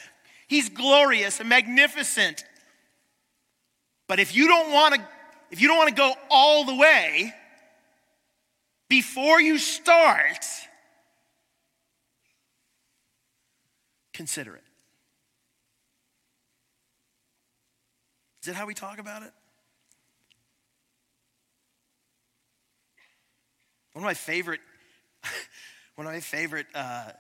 [0.48, 2.46] He's glorious and magnificent.
[4.08, 5.02] But if you don't want to
[5.52, 7.34] if you don't want to go all the way
[8.90, 10.46] before you start
[14.14, 14.64] consider it.
[18.42, 19.32] Is that how we talk about it?
[23.94, 24.60] One of my favorite,
[25.96, 27.12] one of my favorite uh,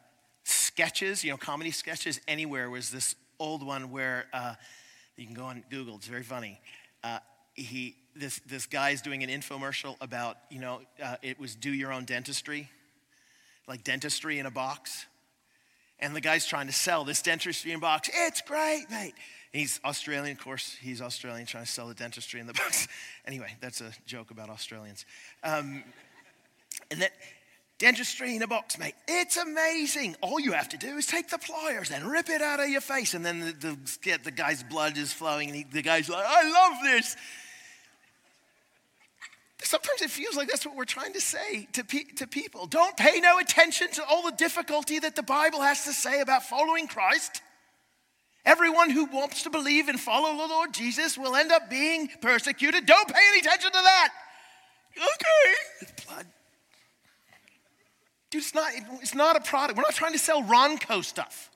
[0.75, 4.55] sketches, you know, comedy sketches anywhere was this old one where uh,
[5.15, 5.95] you can go on Google.
[5.95, 6.59] It's very funny.
[7.01, 7.19] Uh,
[7.53, 11.93] he this this guy's doing an infomercial about you know uh, it was do your
[11.93, 12.69] own dentistry,
[13.69, 15.05] like dentistry in a box,
[15.97, 18.09] and the guy's trying to sell this dentistry in a box.
[18.13, 19.13] It's great, mate.
[19.53, 20.75] He's Australian, of course.
[20.81, 22.89] He's Australian, trying to sell the dentistry in the box.
[23.25, 25.05] anyway, that's a joke about Australians.
[25.41, 25.85] Um,
[26.91, 27.13] and that
[27.77, 28.95] Dentistry in a box, mate.
[29.07, 30.15] It's amazing.
[30.21, 32.79] All you have to do is take the pliers and rip it out of your
[32.79, 33.13] face.
[33.13, 36.49] And then the, the, the guy's blood is flowing, and he, the guy's like, I
[36.49, 37.17] love this.
[39.61, 42.65] Sometimes it feels like that's what we're trying to say to, pe- to people.
[42.65, 46.43] Don't pay no attention to all the difficulty that the Bible has to say about
[46.43, 47.41] following Christ.
[48.45, 52.85] Everyone who wants to believe and follow the Lord Jesus will end up being persecuted.
[52.85, 54.09] Don't pay any attention to that.
[54.95, 55.93] Okay.
[56.07, 56.25] Blood
[58.31, 59.77] Dude, it's not, it's not a product.
[59.77, 61.49] We're not trying to sell Ronco stuff.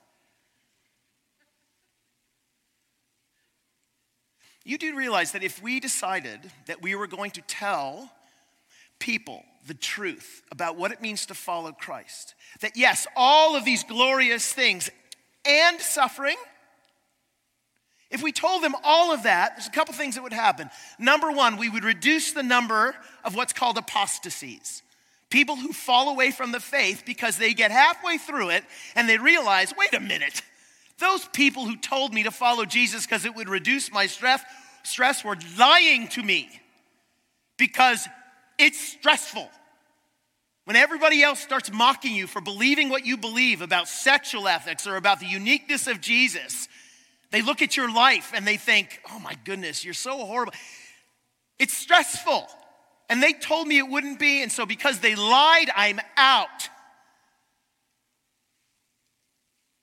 [4.64, 8.12] You do realize that if we decided that we were going to tell
[8.98, 13.84] people the truth about what it means to follow Christ, that yes, all of these
[13.84, 14.90] glorious things
[15.44, 16.36] and suffering,
[18.10, 20.68] if we told them all of that, there's a couple things that would happen.
[20.98, 24.82] Number one, we would reduce the number of what's called apostasies.
[25.30, 28.64] People who fall away from the faith because they get halfway through it
[28.96, 30.42] and they realize, wait a minute,
[30.98, 34.42] those people who told me to follow Jesus because it would reduce my stress,
[34.82, 36.48] stress were lying to me
[37.56, 38.08] because
[38.58, 39.48] it's stressful.
[40.64, 44.96] When everybody else starts mocking you for believing what you believe about sexual ethics or
[44.96, 46.68] about the uniqueness of Jesus,
[47.30, 50.52] they look at your life and they think, oh my goodness, you're so horrible.
[51.58, 52.46] It's stressful.
[53.10, 56.68] And they told me it wouldn't be, and so because they lied, I'm out.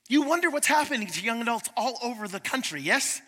[0.08, 3.20] You wonder what's happening to young adults all over the country, yes?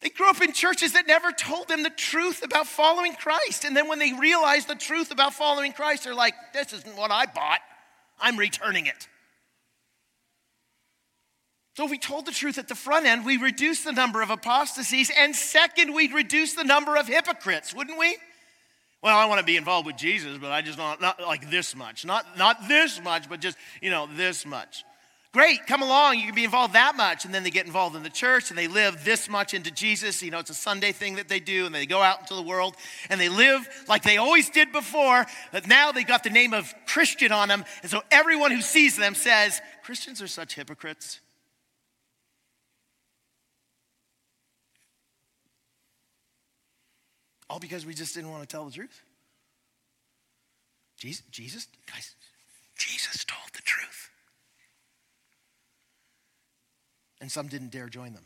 [0.00, 3.64] They grew up in churches that never told them the truth about following Christ.
[3.64, 7.10] And then when they realize the truth about following Christ, they're like, this isn't what
[7.10, 7.60] I bought.
[8.20, 9.08] I'm returning it.
[11.74, 14.30] So if we told the truth at the front end, we reduce the number of
[14.30, 18.16] apostasies, and second, we'd reduce the number of hypocrites, wouldn't we?
[19.02, 21.74] Well, I want to be involved with Jesus, but I just not, not like this
[21.74, 22.06] much.
[22.06, 24.84] Not, not this much, but just, you know, this much.
[25.32, 27.24] Great, come along, you can be involved that much.
[27.24, 30.22] And then they get involved in the church and they live this much into Jesus.
[30.22, 32.42] You know, it's a Sunday thing that they do, and they go out into the
[32.42, 32.76] world
[33.10, 36.72] and they live like they always did before, but now they got the name of
[36.86, 37.64] Christian on them.
[37.82, 41.18] And so everyone who sees them says, Christians are such hypocrites.
[47.54, 49.00] All because we just didn't want to tell the truth.
[50.96, 52.16] Jesus, Jesus, guys,
[52.76, 54.10] Jesus told the truth.
[57.20, 58.24] And some didn't dare join them.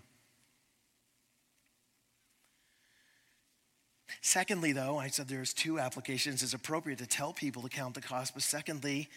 [4.22, 6.42] Secondly, though, I said there's two applications.
[6.42, 9.10] It's appropriate to tell people to count the cost, but secondly,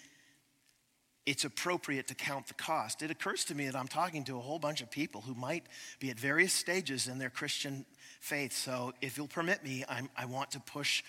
[1.26, 3.02] it's appropriate to count the cost.
[3.02, 5.64] It occurs to me that I'm talking to a whole bunch of people who might
[6.02, 7.86] be at various stages in their Christian
[8.22, 8.54] faith.
[8.54, 11.04] So, if you'll permit me, I'm, i want to push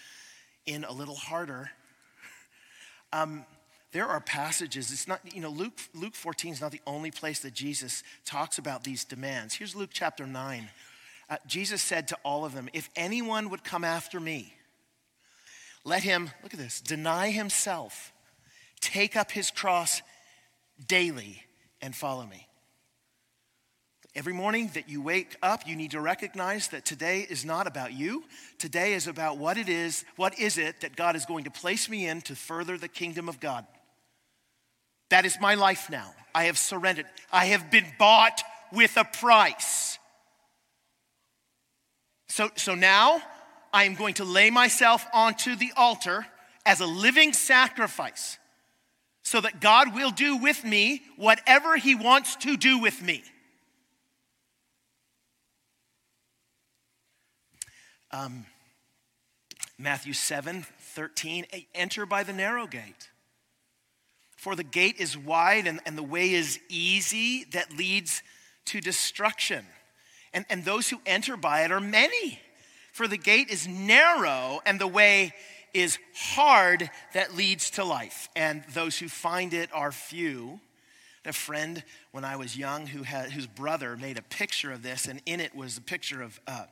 [0.66, 1.70] in a little harder.
[3.12, 3.44] Um,
[3.92, 7.40] there are passages, it's not, you know, Luke, Luke 14 is not the only place
[7.40, 9.54] that Jesus talks about these demands.
[9.54, 10.70] Here's Luke chapter 9.
[11.28, 14.54] Uh, Jesus said to all of them, If anyone would come after me,
[15.84, 18.12] let him, look at this, deny himself,
[18.80, 20.00] take up his cross
[20.88, 21.42] daily,
[21.82, 22.46] and follow me.
[24.14, 27.94] Every morning that you wake up, you need to recognize that today is not about
[27.94, 28.24] you.
[28.58, 31.88] Today is about what it is, what is it that God is going to place
[31.88, 33.66] me in to further the kingdom of God.
[35.08, 36.12] That is my life now.
[36.34, 37.06] I have surrendered.
[37.32, 39.98] I have been bought with a price.
[42.28, 43.22] So, so now
[43.72, 46.26] I am going to lay myself onto the altar
[46.66, 48.38] as a living sacrifice
[49.22, 53.22] so that God will do with me whatever He wants to do with me.
[58.12, 58.46] Um,
[59.78, 63.08] Matthew 7 13, enter by the narrow gate.
[64.36, 68.22] For the gate is wide and, and the way is easy that leads
[68.66, 69.64] to destruction.
[70.34, 72.40] And, and those who enter by it are many.
[72.92, 75.32] For the gate is narrow and the way
[75.72, 78.28] is hard that leads to life.
[78.36, 80.60] And those who find it are few.
[81.24, 85.06] A friend when I was young who had, whose brother made a picture of this,
[85.06, 86.64] and in it was a picture of uh,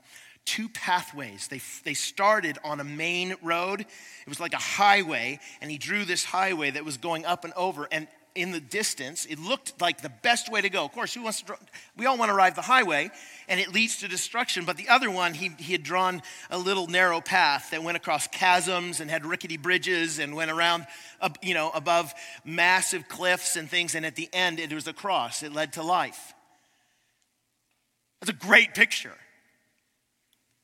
[0.44, 1.48] two pathways.
[1.48, 3.80] They, they started on a main road.
[3.80, 7.52] It was like a highway, and he drew this highway that was going up and
[7.54, 7.88] over.
[7.90, 10.84] And in the distance, it looked like the best way to go.
[10.84, 11.56] Of course, who wants to?
[11.96, 13.10] We all want to ride the highway,
[13.48, 14.64] and it leads to destruction.
[14.64, 18.28] But the other one, he, he had drawn a little narrow path that went across
[18.28, 20.86] chasms and had rickety bridges and went around,
[21.42, 23.94] you know, above massive cliffs and things.
[23.94, 25.42] And at the end, it was a cross.
[25.42, 26.34] It led to life.
[28.20, 29.14] That's a great picture.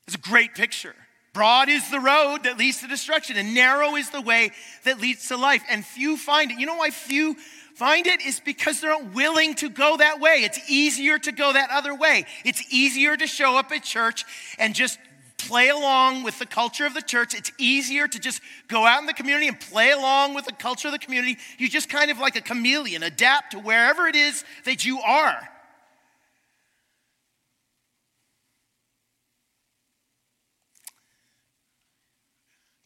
[0.07, 0.95] It's a great picture.
[1.33, 4.51] Broad is the road that leads to destruction, and narrow is the way
[4.85, 5.63] that leads to life.
[5.69, 6.59] And few find it.
[6.59, 7.35] You know why few
[7.75, 8.25] find it?
[8.25, 10.43] Is because they're not willing to go that way.
[10.43, 12.25] It's easier to go that other way.
[12.43, 14.25] It's easier to show up at church
[14.57, 14.97] and just
[15.37, 17.35] play along with the culture of the church.
[17.35, 20.87] It's easier to just go out in the community and play along with the culture
[20.87, 21.37] of the community.
[21.59, 25.47] You just kind of like a chameleon, adapt to wherever it is that you are.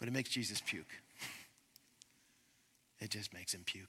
[0.01, 0.89] But it makes Jesus puke.
[2.99, 3.85] It just makes him puke.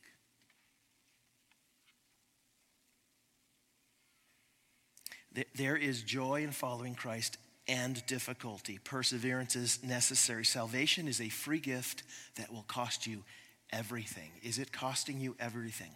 [5.55, 8.79] There is joy in following Christ and difficulty.
[8.85, 10.45] Perseverance is necessary.
[10.45, 12.03] Salvation is a free gift
[12.35, 13.25] that will cost you
[13.71, 14.33] everything.
[14.43, 15.93] Is it costing you everything?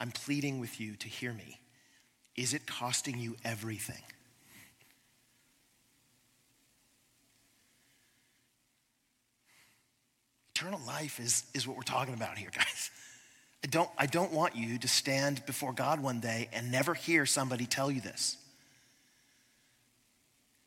[0.00, 1.60] I'm pleading with you to hear me.
[2.36, 4.02] Is it costing you everything?
[10.54, 12.90] Eternal life is, is what we're talking about here, guys.
[13.64, 17.26] I don't, I don't want you to stand before God one day and never hear
[17.26, 18.36] somebody tell you this.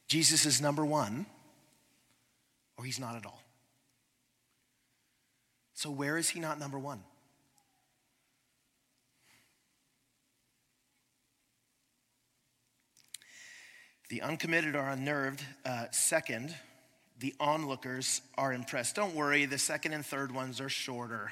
[0.07, 1.25] Jesus is number one,
[2.77, 3.41] or he's not at all.
[5.73, 7.03] So, where is he not number one?
[14.09, 15.43] The uncommitted are unnerved.
[15.65, 16.55] Uh, second,
[17.19, 18.95] the onlookers are impressed.
[18.95, 21.31] Don't worry, the second and third ones are shorter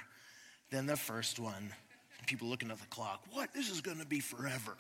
[0.71, 1.73] than the first one.
[2.25, 3.53] People looking at the clock, what?
[3.53, 4.77] This is going to be forever.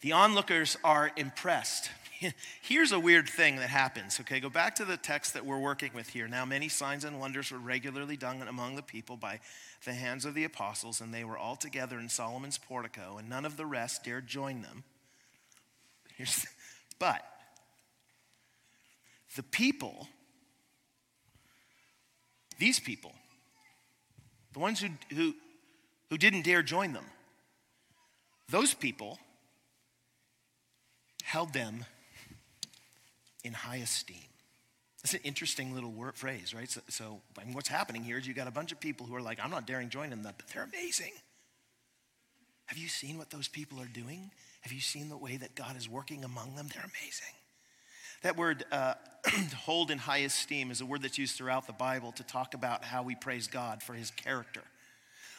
[0.00, 1.90] The onlookers are impressed.
[2.62, 4.20] Here's a weird thing that happens.
[4.20, 6.28] Okay, go back to the text that we're working with here.
[6.28, 9.40] Now, many signs and wonders were regularly done among the people by
[9.84, 13.44] the hands of the apostles, and they were all together in Solomon's portico, and none
[13.44, 14.84] of the rest dared join them.
[16.16, 16.46] Here's,
[16.98, 17.22] but
[19.36, 20.08] the people,
[22.58, 23.12] these people,
[24.52, 25.34] the ones who, who,
[26.10, 27.04] who didn't dare join them,
[28.48, 29.18] those people
[31.22, 31.84] held them
[33.44, 34.16] in high esteem.
[35.02, 36.68] That's an interesting little word, phrase, right?
[36.68, 39.14] So, so I mean, what's happening here is you've got a bunch of people who
[39.14, 41.12] are like, I'm not daring join them, but they're amazing.
[42.66, 44.30] Have you seen what those people are doing?
[44.62, 46.68] Have you seen the way that God is working among them?
[46.72, 47.35] They're amazing.
[48.22, 48.94] That word uh,
[49.56, 52.84] hold in high esteem is a word that's used throughout the Bible to talk about
[52.84, 54.62] how we praise God for his character.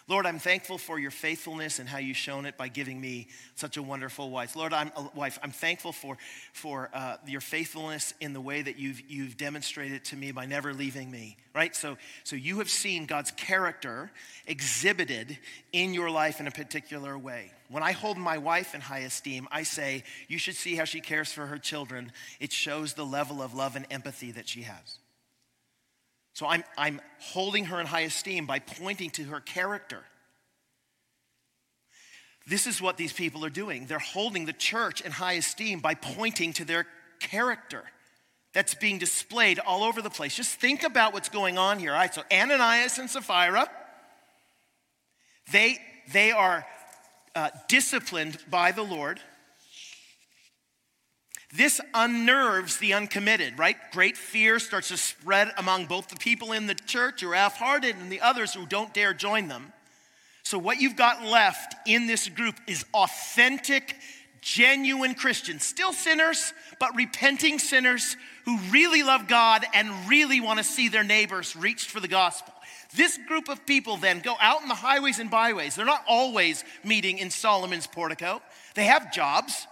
[0.10, 3.76] Lord, I'm thankful for your faithfulness and how you've shown it by giving me such
[3.76, 4.56] a wonderful wife.
[4.56, 5.38] Lord, I'm a wife.
[5.44, 6.18] I'm thankful for,
[6.54, 10.74] for uh, your faithfulness in the way that you've, you've demonstrated to me by never
[10.74, 11.76] leaving me, right?
[11.76, 14.10] So, so you have seen God's character
[14.46, 15.38] exhibited
[15.74, 17.52] in your life in a particular way.
[17.68, 21.02] When I hold my wife in high esteem, I say, you should see how she
[21.02, 22.14] cares for her children.
[22.40, 25.00] It shows the level of love and empathy that she has.
[26.38, 30.04] So I'm, I'm holding her in high esteem by pointing to her character.
[32.46, 33.88] This is what these people are doing.
[33.88, 36.86] They're holding the church in high esteem by pointing to their
[37.20, 37.84] character
[38.54, 40.36] that's being displayed all over the place.
[40.36, 41.94] Just think about what's going on here.
[41.94, 43.68] All right, so Ananias and Sapphira,
[45.52, 45.80] they,
[46.14, 46.68] they are
[47.36, 49.20] uh, disciplined by the Lord.
[51.54, 53.78] This unnerves the uncommitted, right?
[53.94, 57.58] Great fear starts to spread among both the people in the church who are half
[57.58, 59.72] hearted and the others who don't dare join them.
[60.44, 63.96] So, what you've got left in this group is authentic,
[64.42, 70.64] genuine Christians, still sinners, but repenting sinners who really love God and really want to
[70.66, 72.54] see their neighbors reached for the gospel.
[72.96, 75.76] This group of people then go out in the highways and byways.
[75.76, 78.42] They're not always meeting in Solomon's portico,
[78.76, 79.68] they have jobs.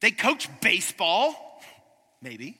[0.00, 1.60] They coach baseball,
[2.20, 2.58] maybe.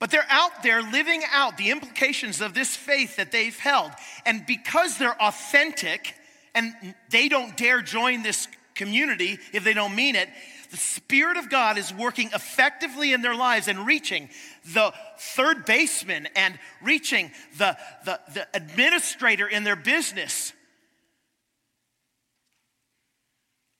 [0.00, 3.90] But they're out there living out the implications of this faith that they've held.
[4.24, 6.14] And because they're authentic
[6.54, 6.72] and
[7.10, 10.28] they don't dare join this community if they don't mean it,
[10.70, 14.28] the Spirit of God is working effectively in their lives and reaching
[14.74, 20.52] the third baseman and reaching the, the, the administrator in their business.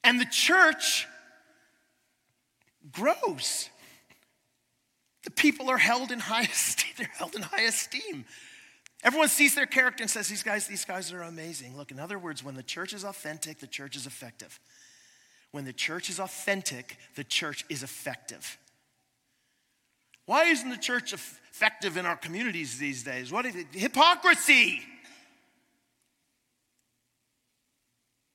[0.02, 1.06] And the church
[2.92, 3.68] grows.
[5.24, 6.92] The people are held in high esteem.
[6.96, 8.24] They're held in high esteem.
[9.04, 11.76] Everyone sees their character and says, These guys, these guys are amazing.
[11.76, 14.58] Look, in other words, when the church is authentic, the church is effective.
[15.52, 18.58] When the church is authentic, the church is effective.
[20.26, 23.32] Why isn't the church effective in our communities these days?
[23.32, 23.66] What is it?
[23.72, 24.82] Hypocrisy.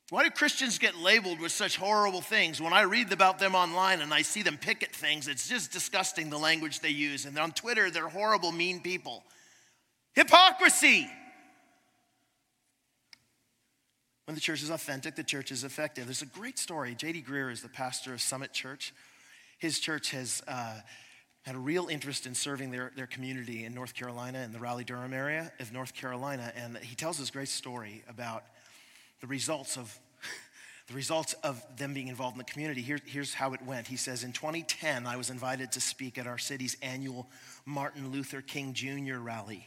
[0.10, 2.62] Why do Christians get labeled with such horrible things?
[2.62, 6.30] When I read about them online and I see them picket things, it's just disgusting
[6.30, 7.26] the language they use.
[7.26, 9.24] And on Twitter, they're horrible, mean people.
[10.14, 11.10] Hypocrisy.
[14.26, 16.06] When the church is authentic, the church is effective.
[16.06, 16.96] There's a great story.
[16.96, 17.24] J.D.
[17.28, 18.94] Greear is the pastor of Summit Church.
[19.58, 20.80] His church has uh,
[21.44, 24.84] had a real interest in serving their, their community in North Carolina, in the Raleigh
[24.84, 26.54] Durham area of North Carolina.
[26.56, 28.44] And he tells this great story about
[29.24, 29.98] the results of
[30.90, 32.82] the results of them being involved in the community.
[32.82, 33.88] Here, here's how it went.
[33.88, 37.30] He says, In 2010, I was invited to speak at our city's annual
[37.66, 39.20] Martin Luther King Jr.
[39.20, 39.66] rally.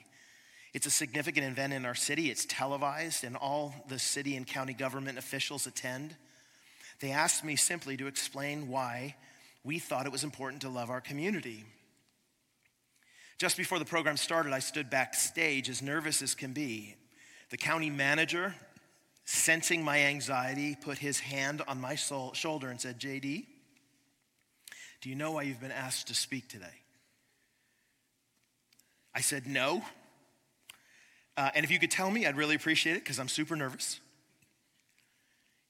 [0.75, 2.31] It's a significant event in our city.
[2.31, 6.15] It's televised, and all the city and county government officials attend.
[7.01, 9.17] They asked me simply to explain why
[9.65, 11.65] we thought it was important to love our community.
[13.39, 16.95] Just before the program started, I stood backstage as nervous as can be.
[17.49, 18.55] The county manager
[19.27, 23.45] sensing my anxiety, put his hand on my soul, shoulder and said, JD,
[25.03, 26.66] do you know why you've been asked to speak today?
[29.14, 29.83] I said, No.
[31.37, 34.01] Uh, and if you could tell me, I'd really appreciate it because I'm super nervous.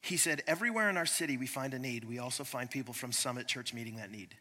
[0.02, 3.11] He said, Everywhere in our city we find a need, we also find people from
[3.11, 4.36] Summit Church meeting that need.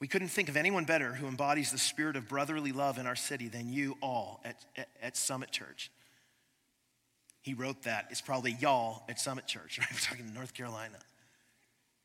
[0.00, 3.16] We couldn't think of anyone better who embodies the spirit of brotherly love in our
[3.16, 5.90] city than you all at, at, at Summit Church.
[7.42, 8.08] He wrote that.
[8.10, 9.88] It's probably y'all at Summit Church, right?
[9.92, 10.98] We're talking North Carolina.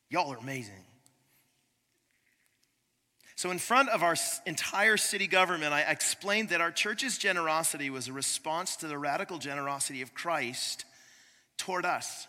[0.10, 0.86] Y'all are amazing.
[3.36, 4.16] So, in front of our
[4.46, 9.40] entire city government, I explained that our church's generosity was a response to the radical
[9.40, 10.86] generosity of Christ
[11.58, 12.28] toward us.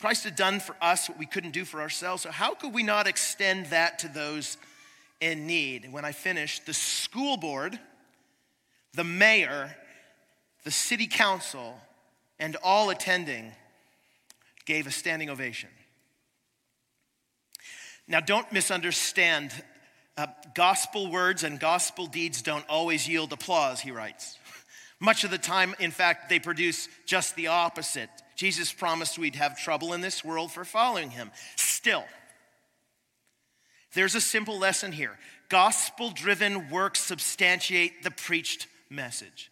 [0.00, 2.82] Christ had done for us what we couldn't do for ourselves, so how could we
[2.82, 4.56] not extend that to those
[5.20, 5.92] in need?
[5.92, 7.78] When I finished, the school board,
[8.94, 9.76] the mayor,
[10.64, 11.78] the city council,
[12.38, 13.52] and all attending
[14.64, 15.68] gave a standing ovation.
[18.08, 19.52] Now, don't misunderstand.
[20.16, 24.38] Uh, gospel words and gospel deeds don't always yield applause, he writes.
[25.00, 28.10] Much of the time, in fact, they produce just the opposite.
[28.36, 31.30] Jesus promised we'd have trouble in this world for following him.
[31.56, 32.04] Still,
[33.94, 39.50] there's a simple lesson here gospel driven works substantiate the preached message.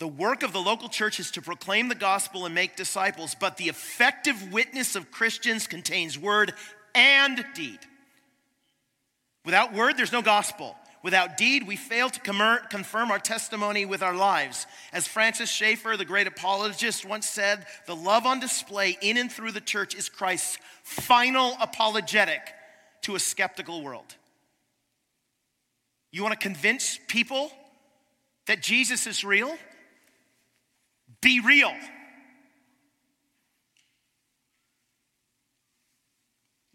[0.00, 3.58] The work of the local church is to proclaim the gospel and make disciples, but
[3.58, 6.54] the effective witness of Christians contains word
[6.94, 7.78] and deed.
[9.44, 10.74] Without word, there's no gospel.
[11.02, 12.18] Without deed, we fail to
[12.70, 14.66] confirm our testimony with our lives.
[14.90, 19.52] As Francis Schaeffer, the great apologist, once said, the love on display in and through
[19.52, 22.40] the church is Christ's final apologetic
[23.02, 24.16] to a skeptical world.
[26.10, 27.52] You want to convince people
[28.46, 29.58] that Jesus is real?
[31.20, 31.72] Be real.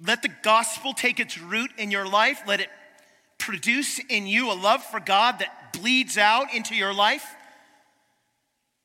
[0.05, 2.41] Let the gospel take its root in your life.
[2.45, 2.69] Let it
[3.37, 7.25] produce in you a love for God that bleeds out into your life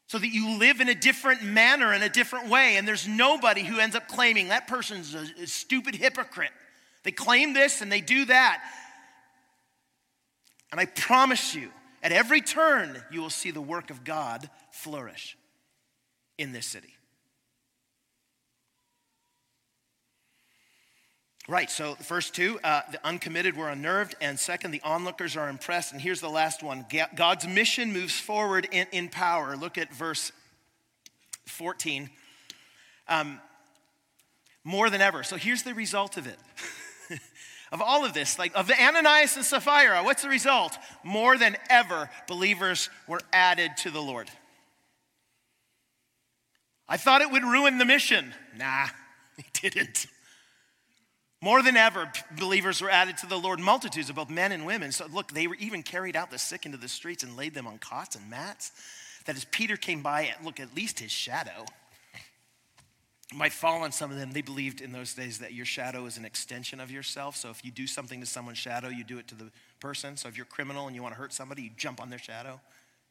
[0.07, 2.77] so that you live in a different manner, in a different way.
[2.77, 6.51] And there's nobody who ends up claiming that person's a, a stupid hypocrite.
[7.03, 8.63] They claim this and they do that.
[10.73, 11.71] And I promise you,
[12.03, 15.37] at every turn, you will see the work of God flourish
[16.41, 16.97] in this city.
[21.47, 25.49] Right, so the first two, uh, the uncommitted were unnerved, and second, the onlookers are
[25.49, 25.93] impressed.
[25.93, 29.55] And here's the last one God's mission moves forward in, in power.
[29.57, 30.33] Look at verse
[31.47, 32.09] 14.
[33.09, 33.41] Um,
[34.65, 35.23] more than ever.
[35.23, 36.39] So here's the result of it.
[37.73, 40.79] of all of this, like of the Ananias and Sapphira, what's the result?
[41.03, 44.31] More than ever, believers were added to the Lord.
[46.91, 48.35] I thought it would ruin the mission.
[48.59, 48.89] Nah,
[49.39, 50.09] it didn't.
[51.41, 54.93] More than ever, believers were added to the Lord, multitudes of both men and women.
[54.93, 57.67] So, look, they were even carried out the sick into the streets and laid them
[57.67, 58.73] on cots and mats.
[59.25, 61.65] That as Peter came by, look, at least his shadow
[63.33, 64.33] might fall on some of them.
[64.33, 67.37] They believed in those days that your shadow is an extension of yourself.
[67.37, 70.17] So, if you do something to someone's shadow, you do it to the person.
[70.19, 72.19] So, if you're a criminal and you want to hurt somebody, you jump on their
[72.19, 72.61] shadow.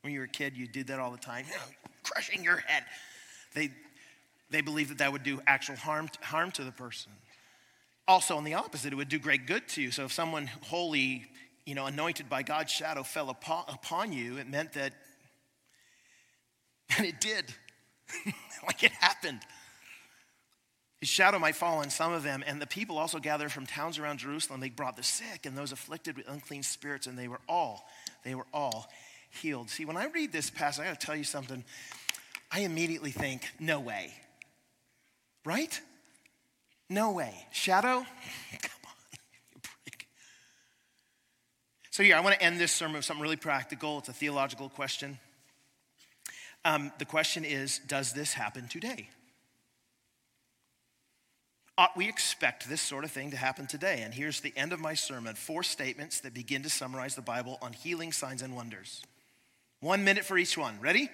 [0.01, 1.45] When you were a kid, you did that all the time,
[2.03, 2.83] crushing your head.
[3.53, 3.71] They,
[4.49, 7.11] they believed that that would do actual harm, harm to the person.
[8.07, 9.91] Also, on the opposite, it would do great good to you.
[9.91, 11.25] So if someone holy,
[11.65, 14.93] you know, anointed by God's shadow fell upon, upon you, it meant that,
[16.97, 17.45] and it did.
[18.65, 19.39] like it happened.
[20.99, 23.99] His shadow might fall on some of them, and the people also gathered from towns
[23.99, 24.59] around Jerusalem.
[24.59, 27.85] They brought the sick and those afflicted with unclean spirits, and they were all,
[28.25, 28.89] they were all
[29.29, 29.69] healed.
[29.69, 31.63] See, when I read this passage, I gotta tell you something.
[32.51, 34.13] I immediately think, no way.
[35.45, 35.79] Right?
[36.89, 37.33] No way.
[37.51, 38.05] Shadow?
[38.61, 38.93] Come on,
[39.85, 39.91] you.
[41.91, 43.99] So, here, I want to end this sermon with something really practical.
[43.99, 45.19] It's a theological question.
[46.65, 49.09] Um, the question is Does this happen today?
[51.77, 54.01] Ought we expect this sort of thing to happen today?
[54.03, 57.57] And here's the end of my sermon four statements that begin to summarize the Bible
[57.61, 59.01] on healing, signs, and wonders.
[59.79, 60.77] One minute for each one.
[60.81, 61.09] Ready?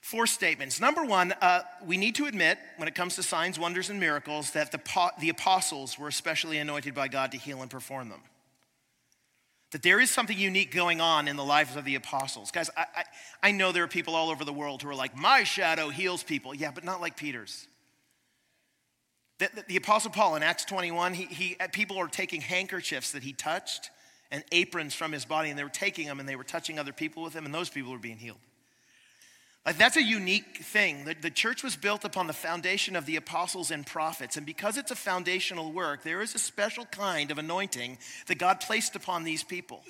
[0.00, 0.80] Four statements.
[0.80, 4.52] Number one, uh, we need to admit, when it comes to signs, wonders, and miracles,
[4.52, 8.22] that the, po- the apostles were especially anointed by God to heal and perform them.
[9.72, 12.50] That there is something unique going on in the lives of the apostles.
[12.50, 13.04] Guys, I, I,
[13.42, 16.22] I know there are people all over the world who are like, my shadow heals
[16.22, 16.54] people.
[16.54, 17.68] Yeah, but not like Peter's.
[19.38, 23.22] The, the, the Apostle Paul in Acts 21, he, he, people are taking handkerchiefs that
[23.22, 23.90] he touched
[24.30, 26.92] and aprons from his body, and they were taking them and they were touching other
[26.92, 28.38] people with them, and those people were being healed.
[29.66, 31.04] Like, that's a unique thing.
[31.04, 34.36] The, the church was built upon the foundation of the apostles and prophets.
[34.36, 38.60] And because it's a foundational work, there is a special kind of anointing that God
[38.60, 39.82] placed upon these people.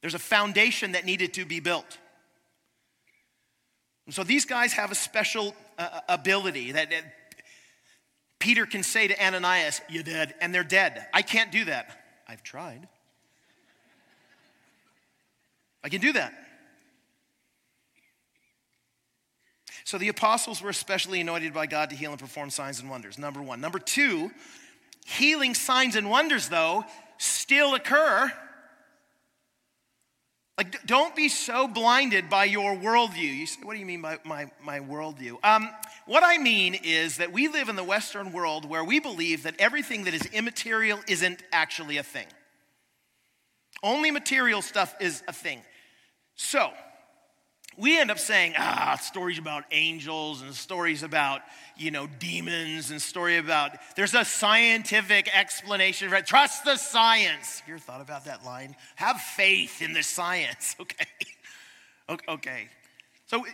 [0.00, 1.98] There's a foundation that needed to be built.
[4.06, 7.04] And so these guys have a special uh, ability that, that
[8.38, 11.06] Peter can say to Ananias, You're dead, and they're dead.
[11.12, 11.98] I can't do that.
[12.28, 12.86] I've tried.
[15.82, 16.34] I can do that.
[19.84, 23.18] So the apostles were especially anointed by God to heal and perform signs and wonders,
[23.18, 23.60] number one.
[23.60, 24.30] Number two,
[25.04, 26.84] healing signs and wonders, though,
[27.18, 28.32] still occur.
[30.56, 33.36] Like, don't be so blinded by your worldview.
[33.36, 35.36] You say, what do you mean by my, my worldview?
[35.44, 35.68] Um,
[36.06, 39.56] what I mean is that we live in the Western world where we believe that
[39.58, 42.26] everything that is immaterial isn't actually a thing.
[43.82, 45.60] Only material stuff is a thing.
[46.36, 46.70] So,
[47.76, 51.42] we end up saying, ah, stories about angels and stories about,
[51.76, 56.26] you know, demons and story about, there's a scientific explanation it.
[56.26, 57.60] Trust the science.
[57.60, 58.76] Have you ever thought about that line?
[58.96, 61.06] Have faith in the science, okay?
[62.28, 62.68] okay.
[63.26, 63.44] So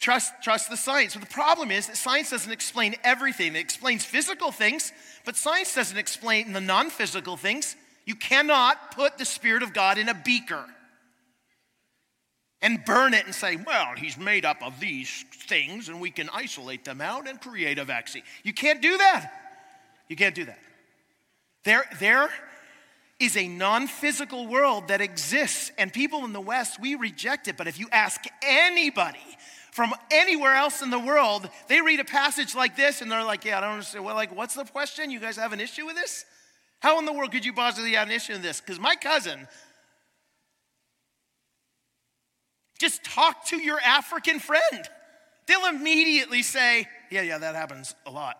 [0.00, 1.14] trust, trust the science.
[1.14, 3.56] But the problem is that science doesn't explain everything.
[3.56, 4.92] It explains physical things,
[5.24, 7.76] but science doesn't explain the non-physical things.
[8.04, 10.64] You cannot put the Spirit of God in a beaker
[12.62, 16.28] and burn it and say, well, he's made up of these things and we can
[16.32, 18.22] isolate them out and create a vaccine.
[18.42, 19.32] You can't do that.
[20.08, 20.58] You can't do that.
[21.64, 22.30] There, there
[23.18, 27.56] is a non physical world that exists, and people in the West, we reject it.
[27.56, 29.18] But if you ask anybody
[29.72, 33.44] from anywhere else in the world, they read a passage like this and they're like,
[33.44, 34.04] yeah, I don't understand.
[34.04, 35.10] Well, like, what's the question?
[35.10, 36.24] You guys have an issue with this?
[36.80, 38.60] How in the world could you possibly have an issue with this?
[38.60, 39.46] Because my cousin,
[42.80, 44.88] Just talk to your African friend.
[45.46, 48.38] they'll immediately say, Yeah, yeah, that happens a lot.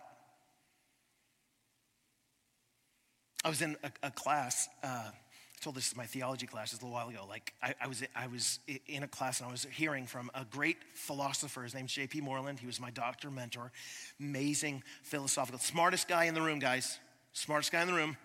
[3.45, 4.67] I was in a, a class.
[4.83, 7.23] Uh, I told this in my theology class a little while ago.
[7.29, 10.43] Like I, I, was, I was in a class and I was hearing from a
[10.43, 11.61] great philosopher.
[11.61, 12.21] His name's J.P.
[12.21, 12.59] Moreland.
[12.59, 13.71] He was my doctor, mentor,
[14.19, 16.97] amazing philosophical, smartest guy in the room, guys.
[17.33, 18.17] Smartest guy in the room.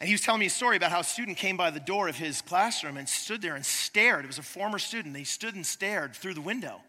[0.00, 2.08] And he was telling me a story about how a student came by the door
[2.08, 4.24] of his classroom and stood there and stared.
[4.24, 5.14] It was a former student.
[5.14, 6.80] He stood and stared through the window.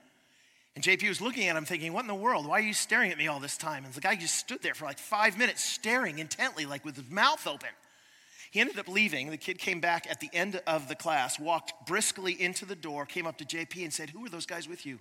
[0.75, 2.47] And JP was looking at him thinking, What in the world?
[2.47, 3.83] Why are you staring at me all this time?
[3.83, 7.09] And the guy just stood there for like five minutes, staring intently, like with his
[7.09, 7.69] mouth open.
[8.51, 9.29] He ended up leaving.
[9.29, 13.05] The kid came back at the end of the class, walked briskly into the door,
[13.05, 14.99] came up to JP and said, Who are those guys with you?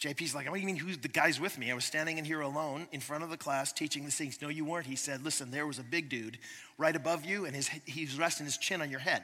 [0.00, 1.70] JP's like, What do you mean, who's the guys with me?
[1.70, 4.40] I was standing in here alone in front of the class teaching the things.
[4.42, 4.86] No, you weren't.
[4.86, 6.38] He said, Listen, there was a big dude
[6.78, 9.22] right above you, and his, he was resting his chin on your head.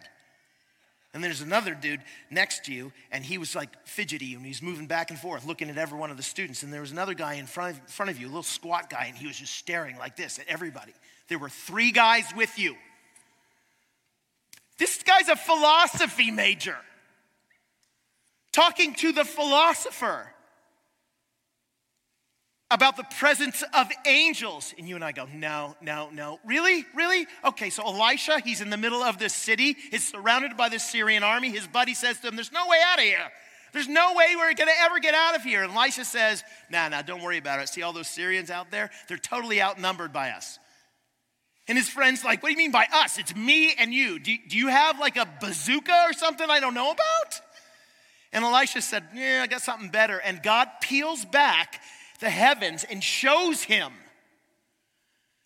[1.14, 2.00] And there's another dude
[2.30, 5.68] next to you, and he was like fidgety and he's moving back and forth, looking
[5.68, 6.62] at every one of the students.
[6.62, 9.06] And there was another guy in front of, front of you, a little squat guy,
[9.08, 10.94] and he was just staring like this at everybody.
[11.28, 12.76] There were three guys with you.
[14.78, 16.78] This guy's a philosophy major,
[18.52, 20.32] talking to the philosopher
[22.72, 24.74] about the presence of angels.
[24.78, 26.40] And you and I go, no, no, no.
[26.44, 26.86] Really?
[26.94, 27.26] Really?
[27.44, 29.76] Okay, so Elisha, he's in the middle of this city.
[29.90, 31.50] He's surrounded by the Syrian army.
[31.50, 33.30] His buddy says to him, There's no way out of here.
[33.72, 35.62] There's no way we're gonna ever get out of here.
[35.62, 37.68] And Elisha says, Nah, nah, don't worry about it.
[37.68, 38.90] See all those Syrians out there?
[39.08, 40.58] They're totally outnumbered by us.
[41.68, 43.18] And his friend's like, What do you mean by us?
[43.18, 44.18] It's me and you.
[44.18, 47.40] Do, do you have like a bazooka or something I don't know about?
[48.32, 50.18] And Elisha said, Yeah, I got something better.
[50.18, 51.81] And God peels back
[52.22, 53.92] the heavens and shows him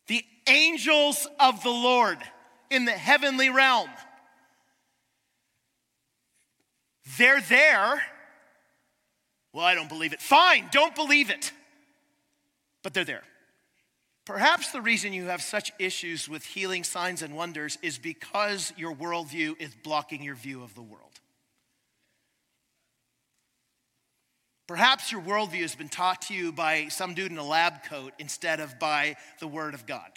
[0.09, 2.19] the angels of the Lord
[2.71, 3.89] in the heavenly realm.
[7.17, 8.03] They're there.
[9.55, 10.21] Well, I don't believe it.
[10.21, 11.51] Fine, don't believe it.
[12.83, 13.23] But they're there.
[14.27, 18.95] Perhaps the reason you have such issues with healing signs and wonders is because your
[18.95, 21.06] worldview is blocking your view of the world.
[24.67, 28.13] Perhaps your worldview has been taught to you by some dude in a lab coat
[28.19, 30.11] instead of by the Word of God.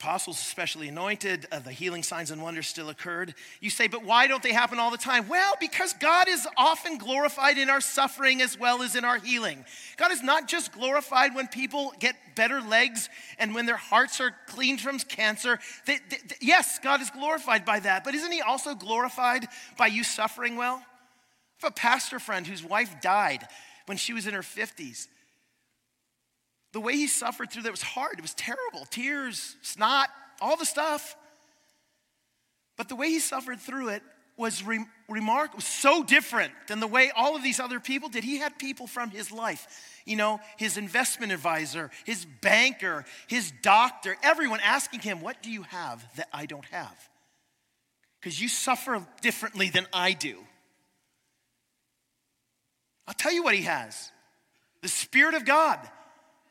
[0.00, 3.34] Apostles especially anointed uh, the healing signs and wonders still occurred.
[3.60, 5.28] You say but why don't they happen all the time?
[5.28, 9.62] Well because god is often glorified in our suffering as well as in our healing.
[9.98, 14.34] God is not just glorified when people get better legs and when their hearts are
[14.46, 15.58] cleaned from cancer.
[15.84, 20.02] They, they, yes god is glorified by that but isn't he also glorified by you
[20.02, 20.76] suffering well?
[20.76, 23.46] I have a pastor friend whose wife died
[23.84, 25.08] when she was in her 50s
[26.72, 28.18] the way he suffered through that was hard.
[28.18, 28.86] It was terrible.
[28.90, 30.08] Tears, snot,
[30.40, 31.16] all the stuff.
[32.76, 34.02] But the way he suffered through it
[34.36, 38.24] was re- remarkable, so different than the way all of these other people did.
[38.24, 39.66] He had people from his life,
[40.06, 45.62] you know, his investment advisor, his banker, his doctor, everyone asking him, What do you
[45.64, 47.08] have that I don't have?
[48.18, 50.38] Because you suffer differently than I do.
[53.06, 54.10] I'll tell you what he has
[54.82, 55.78] the Spirit of God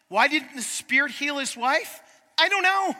[0.09, 2.01] why didn't the Spirit heal his wife?
[2.37, 2.95] I don't know.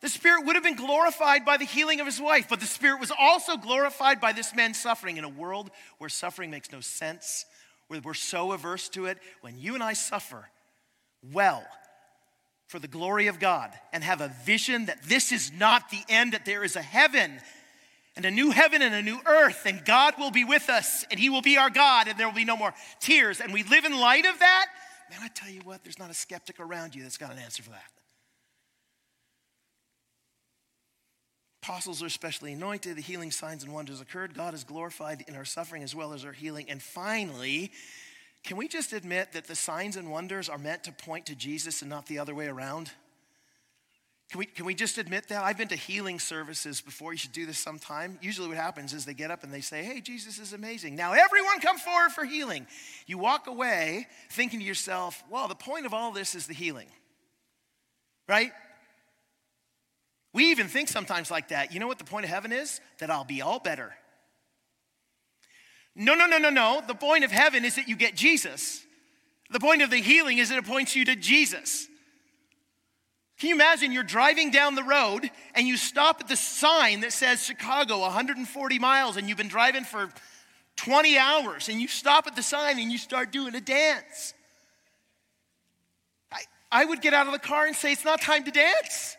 [0.00, 3.00] The Spirit would have been glorified by the healing of his wife, but the Spirit
[3.00, 7.46] was also glorified by this man's suffering in a world where suffering makes no sense,
[7.88, 9.18] where we're so averse to it.
[9.40, 10.48] When you and I suffer
[11.32, 11.64] well
[12.68, 16.32] for the glory of God and have a vision that this is not the end,
[16.32, 17.40] that there is a heaven
[18.14, 21.18] and a new heaven and a new earth, and God will be with us, and
[21.18, 23.84] He will be our God, and there will be no more tears, and we live
[23.84, 24.66] in light of that
[25.10, 27.62] Man, I tell you what, there's not a skeptic around you that's got an answer
[27.62, 27.90] for that.
[31.62, 34.34] Apostles are especially anointed, the healing signs and wonders occurred.
[34.34, 36.70] God is glorified in our suffering as well as our healing.
[36.70, 37.72] And finally,
[38.42, 41.82] can we just admit that the signs and wonders are meant to point to Jesus
[41.82, 42.90] and not the other way around?
[44.30, 45.42] Can we, can we just admit that?
[45.42, 47.12] I've been to healing services before.
[47.12, 48.18] You should do this sometime.
[48.20, 50.96] Usually, what happens is they get up and they say, Hey, Jesus is amazing.
[50.96, 52.66] Now, everyone come forward for healing.
[53.06, 56.88] You walk away thinking to yourself, Well, the point of all this is the healing,
[58.28, 58.52] right?
[60.34, 61.72] We even think sometimes like that.
[61.72, 62.82] You know what the point of heaven is?
[62.98, 63.94] That I'll be all better.
[65.96, 66.82] No, no, no, no, no.
[66.86, 68.84] The point of heaven is that you get Jesus.
[69.50, 71.88] The point of the healing is that it points you to Jesus.
[73.38, 77.12] Can you imagine you're driving down the road and you stop at the sign that
[77.12, 80.10] says Chicago 140 miles and you've been driving for
[80.76, 84.34] 20 hours and you stop at the sign and you start doing a dance?
[86.32, 86.40] I,
[86.72, 89.16] I would get out of the car and say, It's not time to dance.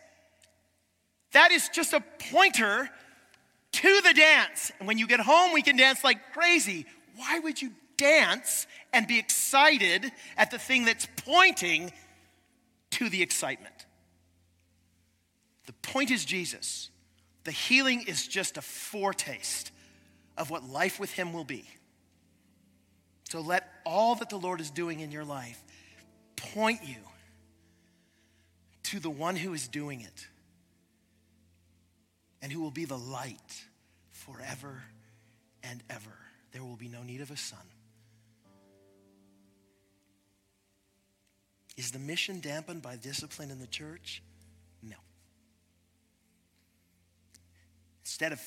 [1.32, 2.90] That is just a pointer
[3.72, 4.70] to the dance.
[4.78, 6.84] And when you get home, we can dance like crazy.
[7.16, 11.92] Why would you dance and be excited at the thing that's pointing
[12.92, 13.79] to the excitement?
[15.82, 16.90] Point is Jesus.
[17.44, 19.72] The healing is just a foretaste
[20.36, 21.64] of what life with Him will be.
[23.30, 25.62] So let all that the Lord is doing in your life
[26.36, 26.96] point you
[28.84, 30.26] to the one who is doing it
[32.42, 33.64] and who will be the light
[34.10, 34.82] forever
[35.62, 36.16] and ever.
[36.52, 37.60] There will be no need of a sun.
[41.76, 44.22] Is the mission dampened by discipline in the church?
[48.20, 48.42] Instead of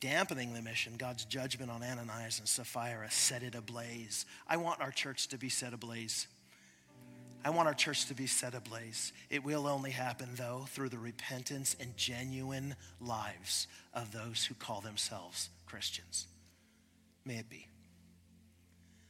[0.00, 4.26] dampening the mission, God's judgment on Ananias and Sapphira set it ablaze.
[4.46, 6.26] I want our church to be set ablaze.
[7.42, 9.14] I want our church to be set ablaze.
[9.30, 14.82] It will only happen, though, through the repentance and genuine lives of those who call
[14.82, 16.26] themselves Christians.
[17.24, 17.66] May it be.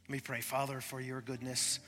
[0.05, 1.81] Let me pray, Father, for your goodness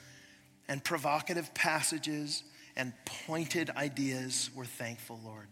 [0.66, 2.43] and provocative passages
[2.74, 4.51] and pointed ideas.
[4.53, 5.47] We're thankful, Lord.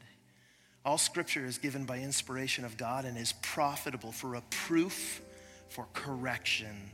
[0.84, 5.22] All scripture is given by inspiration of God and is profitable for reproof,
[5.70, 6.90] for correction,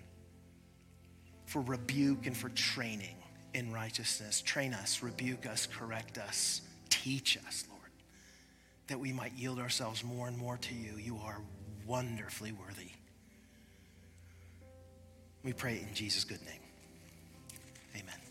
[1.47, 3.17] for rebuke, and for training
[3.53, 4.43] in righteousness.
[4.43, 7.91] Train us, rebuke us, correct us, teach us, Lord,
[8.87, 10.97] that we might yield ourselves more and more to you.
[10.97, 11.39] You are
[11.85, 12.91] wonderfully worthy.
[15.43, 16.61] We pray in Jesus' good name.
[17.97, 18.30] Amen.